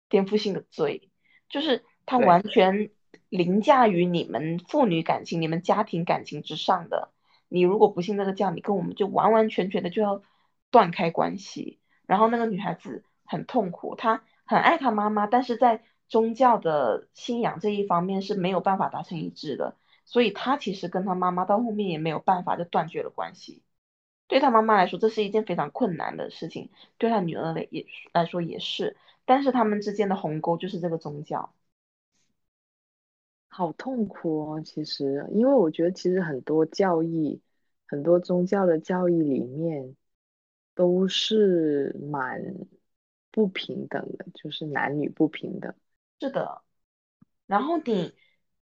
[0.08, 1.10] 颠覆性的罪，
[1.50, 2.90] 就是它完全
[3.30, 7.12] 凌驾于你们父女感情、你们家庭感情之上的。
[7.48, 10.22] 你如果不信这个教，你跟我们就完完全全的就要
[10.72, 11.80] 断开关系。
[12.06, 19.76] 然后那个女孩子很痛苦，她很爱她妈妈，但是在宗教的信仰这一方面是没有办法达成一致的，
[20.10, 23.62] 所以他其实跟他妈妈到后面也没有办法就断绝了关系。
[24.28, 31.54] 对他妈妈来说，这是一件非常困难的事情，对他女儿来也来说也是，但是他们之间的鸿沟就是这个宗教。
[33.48, 37.42] 好痛苦哦，其实，因为我觉得其实很多教义，
[37.88, 39.96] 很多宗教的教义里面
[40.76, 42.42] 都是蛮
[43.32, 45.74] 不平等的，就是男女不平等。
[46.20, 46.62] 是的，
[47.48, 48.14] 然后你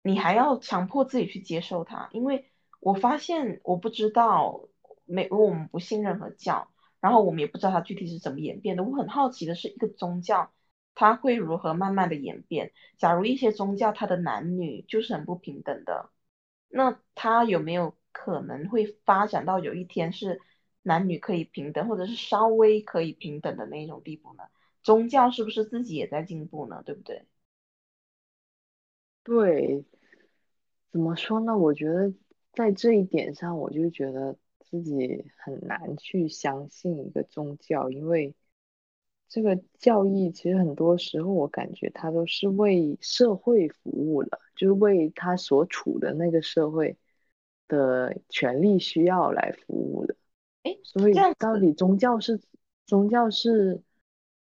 [0.02, 2.44] 你还要强迫自己去接受它，因为
[2.80, 4.68] 我发现我不知道，
[5.04, 6.68] 没我们不信任何教，
[7.00, 8.82] 然后我们也不知道它具体是怎么演变的。
[8.82, 10.50] 我很好奇的是，一个宗教
[10.94, 12.72] 它会如何慢慢的演变？
[12.98, 16.10] 假如一些宗教它的男女就是很不平等的，
[16.68, 20.40] 那它有没有可能会发展到有一天是
[20.82, 24.42] 男女可以平等，或者是稍微可以平等的那种地步呢？
[24.82, 26.82] 宗教是不是自己也在进步呢？
[26.84, 27.24] 对不对？
[29.24, 29.84] 对，
[30.90, 31.56] 怎么说呢？
[31.56, 32.12] 我觉得
[32.52, 38.34] 在这一点上，我就觉得自己很难去相信一个宗教，因为
[39.28, 46.98] 这个教义其实很多时候我感觉它都是为社会服务的，就是为他所处的那个社会
[47.68, 50.16] 的权利需要来服务的。
[50.64, 52.40] 哎，所以到底宗教是
[52.86, 53.80] 宗教是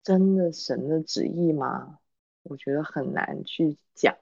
[0.05, 1.99] 真的神的旨意吗？
[2.45, 4.17] 我觉得很难去讲。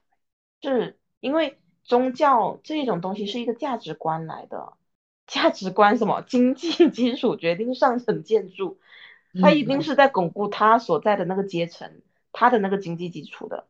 [0.62, 4.74] 是因为宗教这种东西是一个价值观来的，
[5.26, 6.22] 价值观什么？
[6.22, 8.78] 经济 基础决定上层建筑，
[9.40, 12.02] 它一定嗯是在巩固他所在的那个阶层，
[12.32, 13.66] 他的那个经济基础的。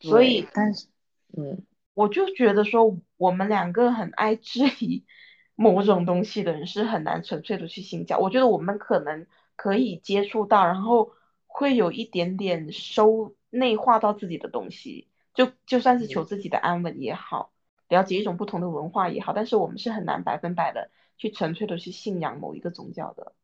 [0.00, 0.88] 所对，以但是，
[1.36, 5.06] 嗯，我就觉得说，我们两个很爱质疑
[5.54, 8.18] 某种东西的人是很难纯粹的去信教。
[8.18, 9.26] 我觉得我们可能
[9.56, 11.12] 可以接触到，然后
[11.46, 17.52] 会有一点点收内化到自己的东西，就就算是求嗯自己的安稳也好，
[17.88, 23.34] 了解一种不同的文化也好，但是我们是很难百分百的去纯粹的去信仰某一个宗教的。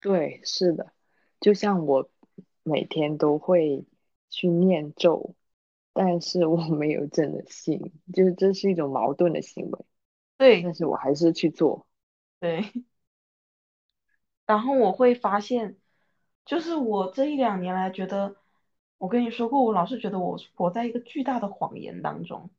[0.00, 0.92] 对，是的，
[1.40, 2.10] 就像我
[2.62, 3.86] 每天都会
[4.28, 5.34] 去念咒，
[5.92, 9.84] 但是我没有真的信，就是这是一种矛盾的行为，
[10.38, 11.86] 对，但是我还是去做。
[12.40, 12.64] 对。
[14.46, 15.78] 然后我会发现，
[16.44, 18.36] 就是我这一两年来觉得，
[19.00, 22.50] 我跟你说过，我老是觉得我活在一个巨大的谎言当中。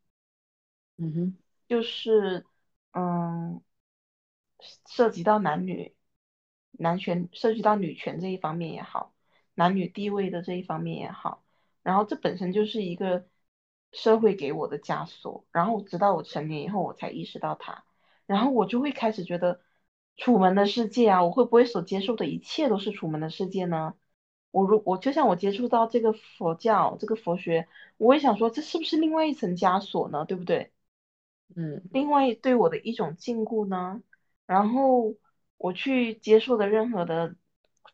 [0.98, 1.38] 嗯哼，
[1.68, 2.48] 就是
[2.94, 3.62] 嗯，
[4.88, 5.94] 涉及到男女
[6.72, 9.14] 男权，涉及到女权这一方面也好，
[9.54, 11.44] 男女地位的这一方面也好，
[11.84, 13.28] 然后这本身就是一个
[13.92, 17.86] 社会给我的枷锁，然后直到我成年以后，我才意识到它，
[18.26, 19.62] 然后我就会开始觉得。
[20.18, 23.96] 楚门的世界啊，我会不会所接受的一切都是楚门的世界呢？
[24.52, 30.26] 我如我就像我接触到这个佛教这个佛学，我也想说这是不是另外一层枷锁呢？
[30.26, 30.72] 对不对？
[31.56, 34.02] 嗯，另外对我的一种禁锢呢？
[34.46, 35.16] 然后
[35.58, 37.36] 我去接受的任何的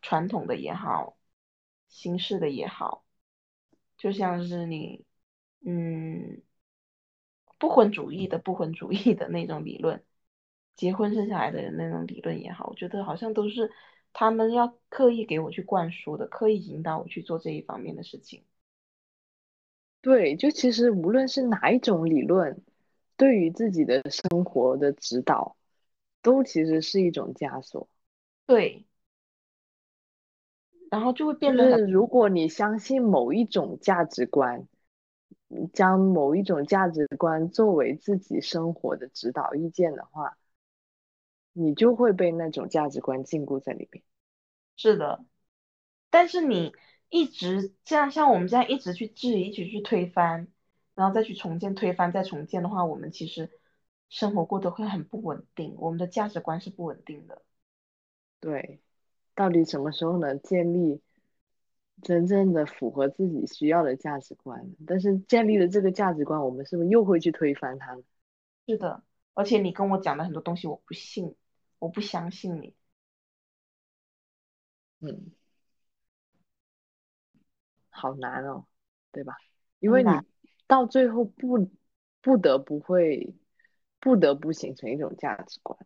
[0.02, 1.16] 传统的也好，
[1.88, 3.04] 形式的也好，
[3.96, 5.04] 就像是你
[5.64, 6.42] 嗯
[7.58, 10.04] 不婚主义的不婚主义的那种理论。
[10.76, 13.72] 结婚生下来的人那种理论也好，我觉得好像都是
[14.12, 18.42] 他们要刻意给我去灌输的，刻意引导我去做这一方面的事情。
[20.00, 22.62] 对，就其实无论是哪一种理论，
[23.16, 25.56] 对于自己的生活的指导，
[26.22, 27.88] 都其实是一种枷锁。
[28.46, 28.86] 对，
[30.90, 34.66] 然后就会变得，如果你相信某一种价值观，
[35.72, 40.38] 将某一种价值观作为自己生活的指导意见的话。
[41.58, 44.04] 你就会被那种价值观禁锢在里面。
[44.76, 45.24] 是的，
[46.08, 46.72] 但是你
[47.08, 50.46] 一直这样，像我们这样一直去质疑、一直去推翻，
[50.94, 53.50] 然后再去重建、推翻、再重建的话，我们其实
[54.08, 57.42] 生活过得会很不稳定，我们的价值观是不稳定的。
[58.38, 58.80] 对，
[59.34, 61.00] 到底什么时候能建立
[62.00, 64.70] 真正的符合自己需要的价值观？
[64.86, 67.98] 但是建立了这个价值观，我们是不是又会去推翻它？
[68.68, 69.02] 是的，
[69.34, 71.34] 而且你跟我讲的很多东西，我不信。
[71.78, 72.74] 我不相信你，
[75.00, 75.32] 嗯，
[77.90, 78.66] 好难哦，
[79.12, 79.36] 对吧？
[79.80, 80.10] 因为你
[80.66, 81.70] 到最后不
[82.20, 83.34] 不得不会
[84.00, 85.78] 不得不形成一种价值观，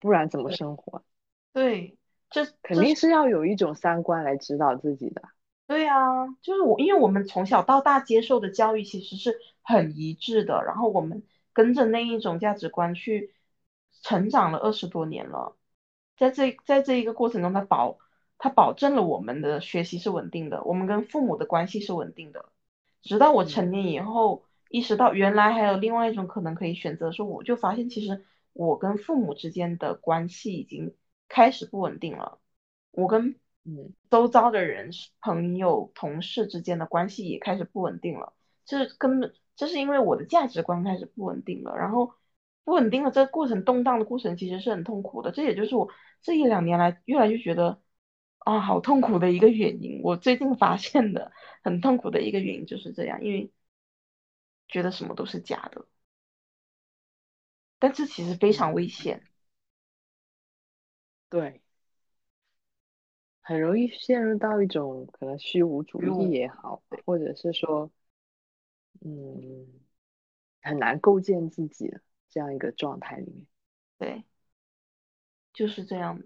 [0.00, 1.04] 不然怎么生活？
[1.52, 1.96] 对，
[2.30, 5.22] 这肯定是要有一种三观来指导自己的。
[5.66, 11.22] 对啊，就是我，因为我们从小到大接受的教育其实是很一致的，然后我们
[11.52, 13.34] 跟着那一种价值观去
[14.02, 15.56] 成长了二十多年了。
[16.16, 17.98] 在这在这一个过程中，他保
[18.38, 22.46] 他保证了我们的学习是稳定的，我们跟父母的关系是稳定的。
[23.02, 30.94] 直到我成年以后，意识到原来还有另外一种可能可以选择，说我就发现其实我跟父母之间的关系已经
[31.28, 32.38] 开始不稳定了，
[32.90, 34.90] 我跟嗯周遭的人、
[35.20, 38.32] 朋友、同事之间的关系也开始不稳定了。
[38.64, 42.12] 这根本这是因为我的价值观开始不稳定了，然后
[42.68, 45.32] 不稳定的这个过程，动荡的过程其实是很痛苦的。
[45.32, 45.88] 这也就是我。
[46.20, 47.80] 这一两年来，越来越觉得
[48.40, 50.02] 啊，好痛苦的一个原因。
[50.02, 53.50] 我最近发现的很痛苦的一个原因就是这样，因为
[54.68, 55.86] 觉得什么都是假的，
[57.78, 59.22] 但这其实非常危险。
[61.30, 61.62] 对，
[63.40, 67.90] 很容易陷入到一种可能虚无主义也好，或者是说，
[69.00, 69.66] 嗯，
[70.60, 73.46] 很难构建自己的这样一个状态里面。
[73.98, 74.24] 对。
[75.52, 76.24] 就是这样的，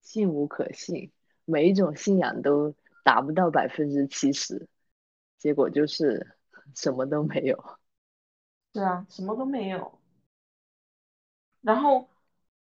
[0.00, 1.12] 信无可信，
[1.44, 2.74] 每一种信仰都
[3.04, 4.66] 达不到百分之七十，
[5.36, 6.38] 结果就是
[6.74, 7.78] 什么都没有。
[8.72, 9.98] 是啊，什么都没有。
[11.60, 12.08] 然后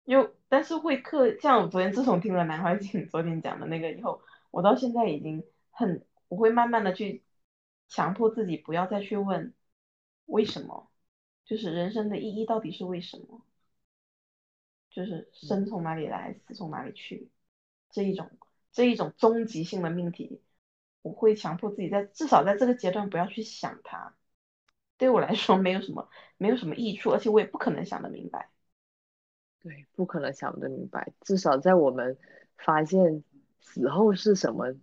[0.05, 7.23] 又，但是会刻，像我昨天自从听了南怀瑾昨天讲的那个以后，我到现在已经很，我会慢慢的去
[7.93, 9.53] 强迫自己不要再去问
[10.25, 10.89] 为什么。
[11.45, 13.45] 就是人生的意义到底是为什么？
[14.91, 17.29] 就是生从哪里来，死从哪里去，
[17.91, 18.31] 这一种
[18.71, 20.41] 这一种终极性的命题，
[21.03, 24.15] 我会强迫自己在至少在这个阶段不要去想它。
[24.97, 28.51] 对我来说没有什么没有什么益处，而且我也不可能想得明白。
[29.61, 31.13] 对，不可能想得明白。
[31.21, 32.17] 至少在我们
[32.57, 33.25] 发现
[33.61, 34.75] 死后是什么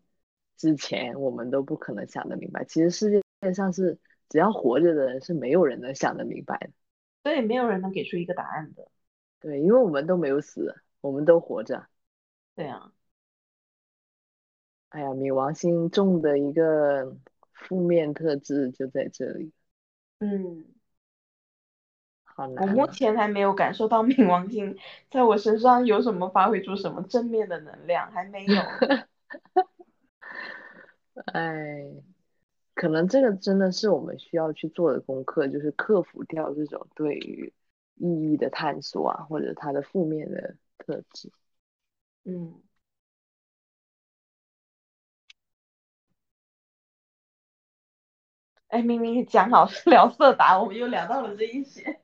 [0.59, 2.63] 之前，我们都不可能想得明白。
[2.65, 3.97] 其实世界上是。
[4.31, 6.69] 只要活着的人是没有人能想得明白的，
[7.23, 8.87] 对，没有人能给出一个答案的。
[9.39, 11.87] 对，因为我们都没有死，我们都活着。
[12.55, 12.93] 对啊。
[14.89, 17.17] 哎呀，冥王星重的一个
[17.53, 19.51] 负面特质就在这里。
[20.19, 20.65] 嗯。
[22.23, 22.67] 好难。
[22.67, 24.77] 我目前还没有感受到冥王星
[25.09, 28.53] 在我身上有什么发挥出什么正面的能量，还没有。
[31.29, 31.83] 哎。
[32.75, 37.53] 可能这个真的是我们需要去做的功课，就是克服掉这种对于
[37.95, 41.29] 意义的探索啊，或者它的负面的特质。
[42.23, 42.61] 嗯，
[48.69, 51.99] 哎，明明讲好是聊色达，我们又聊到了这一些，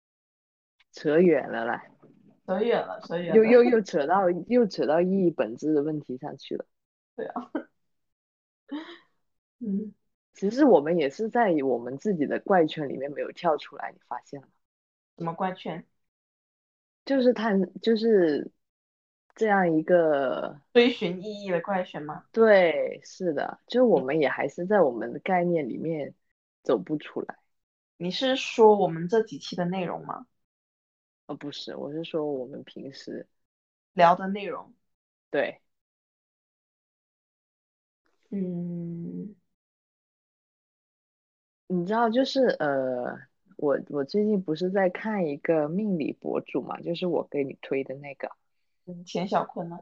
[0.92, 1.82] 扯远了啦，
[2.46, 3.36] 扯远了，扯远了。
[3.36, 6.66] 又又又扯到又扯到意义本质的问题上去了。
[7.16, 7.50] 对啊，
[9.60, 9.92] 嗯，
[10.32, 14.52] 其实我们也是在我们自己的怪圈里面没有跳出来，你发现了吗？
[15.18, 15.86] 什么怪圈？
[17.04, 18.50] 就是探，就是
[19.34, 22.24] 这样一个，追寻意义的怪圈吗？
[22.32, 26.14] 对，是的，就我们也还是在我们的概念里面
[26.62, 27.36] 走不出来。
[27.96, 30.26] 你是说我们这几期的内容吗？
[31.26, 33.26] 呃，不是，我是说我们平时
[33.92, 34.72] 聊的内容。
[35.30, 35.60] 对，
[38.30, 39.34] 嗯，
[41.66, 43.18] 你知道，就是呃，
[43.56, 48.30] 我我最近不是在看一个命理博主嘛，就是我给你推的那个，
[48.86, 49.78] 嗯钱小坤呢？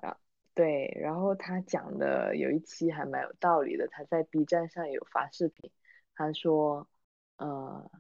[0.55, 5.71] 对，然后他讲的有一期还蛮有道理的，他在 B 站上有发视频，
[6.15, 6.89] 他说，
[7.37, 7.91] 呃，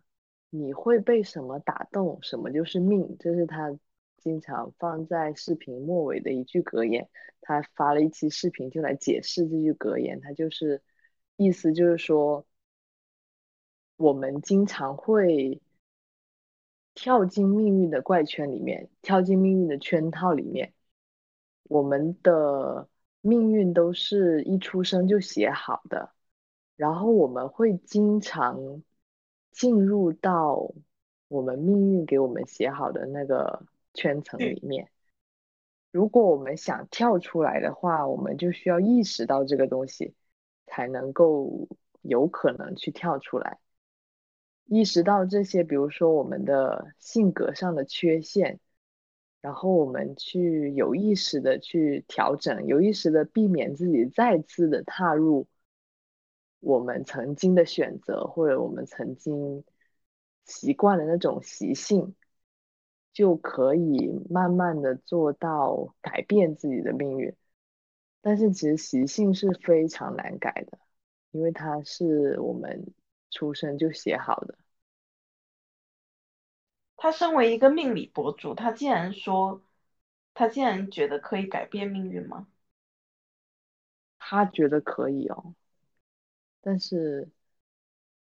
[0.50, 3.78] 你会被什么打动，什么就是命，这是他
[4.18, 7.08] 经常放在视频末尾的一句格言。
[7.40, 10.82] 他发了一期视频就来解释这句格言，他就是
[11.36, 12.44] 意思就是说，
[13.96, 15.62] 我们经常会
[16.94, 20.74] 跳进命运的怪圈里面，跳进命运的圈套里面。
[21.62, 22.88] 我们的
[23.20, 26.12] 命运都是一出生就写好的，
[26.76, 28.82] 然后我们会经常
[29.52, 30.74] 进入到
[31.28, 33.64] 我们命运给我们写好的那个
[33.98, 34.88] 圈层里面。
[35.90, 40.14] 如果我们想跳出来的话，我们就需要意识到这个东西，
[40.66, 41.68] 才能够
[42.02, 43.58] 有可能去跳出来。
[44.66, 48.60] 意识到这些，比如说我们的性格上的缺陷。
[49.40, 55.46] 然后我们去有意识的去调整，有意识的避免自己再次的踏入
[56.58, 59.64] 我们曾经的选择，或者我们曾经
[60.44, 62.16] 习惯的那种习性，
[63.12, 67.34] 就可以慢慢的做到改变自己的命运。
[68.20, 70.78] 但是其实习性是非常难改的，
[71.30, 72.92] 因为它是我们
[73.30, 74.58] 出生就写好的。
[76.98, 79.62] 他身为一个命理博主，他竟然说，
[80.34, 82.46] 他竟然觉得可以改变命运吗？
[84.18, 85.54] 他觉得可以哦，
[86.60, 87.28] 但是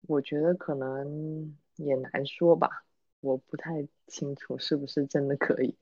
[0.08, 2.84] 我觉得可能也难说吧，
[3.28, 5.78] 我不太清楚是不是真的可以。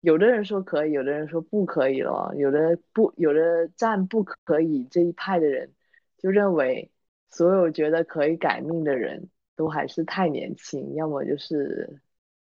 [0.00, 5.72] 有的人说可以，有的人说不可以了，有的不，有的站不可以这一派的人
[6.18, 6.90] 就认为，
[7.30, 9.30] 所有觉得可以改命的人。
[9.54, 12.00] 都还是太年轻，要么就是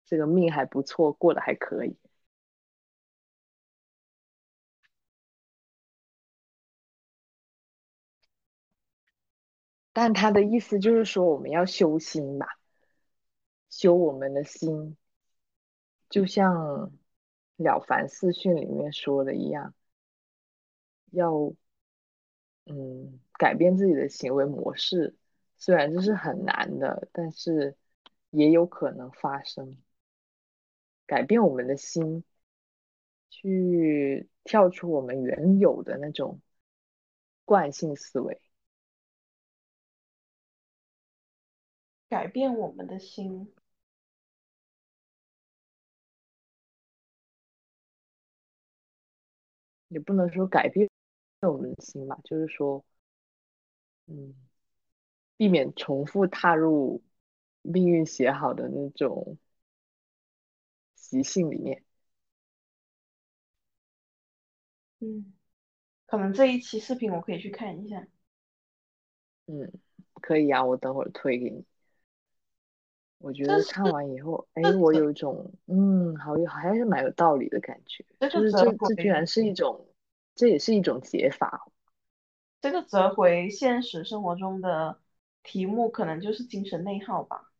[0.05, 1.97] 这个命还不错，过得还可以。
[9.93, 12.47] 但他的意思就是说，我们要修心吧，
[13.79, 14.97] 修我们的心，
[16.09, 16.55] 就像
[17.57, 19.75] 《了凡四训》里面说的一样，
[21.11, 21.53] 要
[22.65, 25.15] 嗯改变自己的行为模式。
[25.59, 27.77] 虽然这是很难的，但是
[28.31, 29.77] 也有可能发生。
[31.05, 32.25] 改变我们的心，
[33.29, 36.41] 去跳出我们原有的那种
[37.45, 38.41] 惯性思维。
[42.09, 43.53] 改变我们的心，
[49.89, 50.89] 也不能说改变
[51.43, 52.85] 我们的心吧，就是说，
[54.07, 54.35] 嗯。
[55.39, 57.03] 避免重复踏入
[57.63, 59.39] 命运写好的那种
[60.95, 61.83] 习性里面。
[65.01, 65.33] 嗯，
[66.07, 68.07] 可能这一期视频我可以去看一下。
[69.47, 69.73] 嗯，
[70.21, 71.65] 可以啊，我等会儿推给你。
[73.19, 78.05] 我觉得看完以后，哎，我有一种，嗯，好有，还是蛮有道理的感觉。
[78.21, 79.87] 就是这，这居然是一种，
[80.35, 81.71] 这也是一种解法。
[82.61, 84.99] 这个折回现实生活中的。
[85.49, 87.53] 题目可能就是精神内耗吧，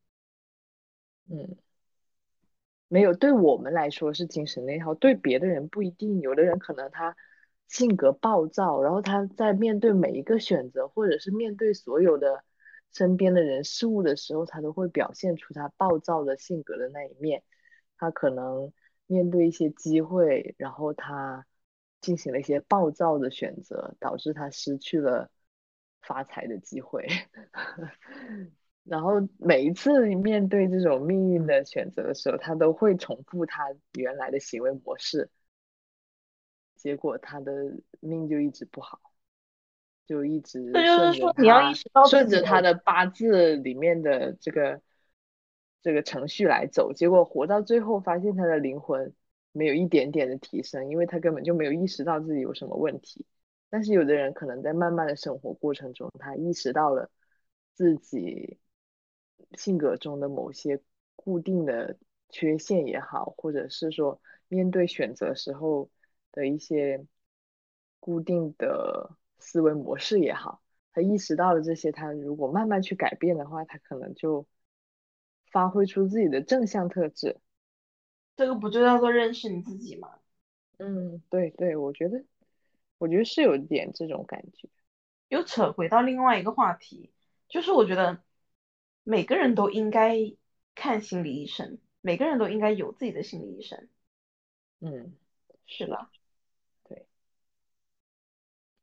[1.31, 1.57] 嗯，
[2.89, 6.21] 没有，对我们来说是精神内耗，对别的人不一定。
[6.21, 7.17] 有的人可能他
[7.69, 12.43] 性格暴躁，然后他在面对每一个选择，或者是面对所有的
[12.93, 17.43] 身边的人事物的时候，他都会表现出他暴躁的性格的那一面。
[17.99, 18.73] 他可能
[19.07, 21.47] 面对一些机会，然后他
[22.01, 25.31] 进行了一些暴躁的选择，导致他失去了。
[26.03, 27.05] 发财的机会。
[28.85, 35.29] 然后每一次面对这种命运的选择的时候，他都会重复他原来的行为模式，
[36.77, 37.53] 结果他的
[37.99, 39.01] 命就一直不好，
[40.07, 44.81] 就一直这就是说你要意识到顺着他的八字里面的这个
[45.83, 49.15] 这个程序来走，结果活到最后发现他的灵魂
[49.53, 53.27] 没有一点点的提升，因为他根本就没有意识到自己有什么问题。
[53.69, 57.11] 但是有的人可能在慢慢的生活过程中，他意识到了
[57.75, 58.59] 自己。
[59.57, 60.81] 性格中的某些
[61.15, 61.97] 固定的
[62.31, 65.89] 缺陷也好，或者是说面对选择时候
[66.33, 67.07] 的一些
[68.01, 70.63] 固定的思维模式也好，
[70.93, 74.47] 他意识到了这些，他如果慢慢去改变的话，他可能就
[75.51, 77.39] 发挥出自己的正向特质。
[78.37, 80.19] 这个不就叫做认识你自己吗？
[80.79, 82.25] 嗯，对对，我觉得，
[82.99, 84.69] 我觉得是有点这种感觉。
[85.29, 87.13] 又扯回到另外一个话题，
[87.49, 88.21] 就是我觉得。
[89.09, 90.17] 每个人都应该
[90.75, 93.89] 看心理医生，每个人都应该有自己的心理医生。
[94.81, 95.15] 嗯，
[95.65, 96.11] 是吧？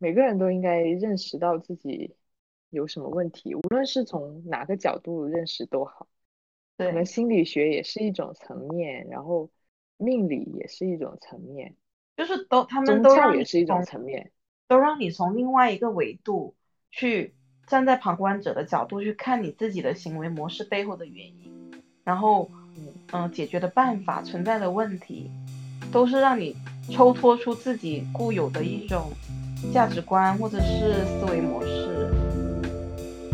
[0.04, 2.14] 对，每个人都应该认识到自己
[2.70, 6.08] 有什么问题，无论是从哪个角度认识都好。
[6.76, 9.50] 对，可能心理学也是一种层面，然后
[9.98, 11.76] 命理也是一种层面，
[12.18, 14.32] 就是都他们都也是一种层面，
[14.68, 16.56] 都让你从另外一个维度
[16.92, 17.34] 去。
[17.66, 21.72] 站在旁观者的角度去看你自己的行为模式背后的原因，
[22.04, 22.52] 然后，
[23.14, 25.32] 嗯，解决的办法存在的问题，
[25.90, 26.54] 都是让你
[26.92, 29.10] 抽脱出自己固有的一种
[29.72, 32.10] 价值观或者是思维模式，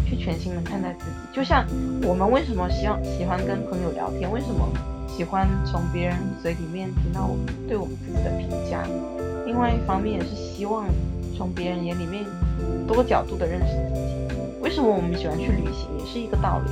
[0.06, 1.12] 去全新的看待自己。
[1.34, 1.66] 就像
[2.04, 4.68] 我们为什么希望喜欢跟朋友聊天，为什么
[5.08, 8.84] 喜欢从别人嘴里面听到我们对我们自己的评价，
[9.46, 10.86] 另外一方面也是希望
[11.38, 12.26] 从别人眼里面
[12.88, 14.16] 多角度的认识自己。
[14.62, 16.72] 为什么我们喜欢去旅行，也是一个道理。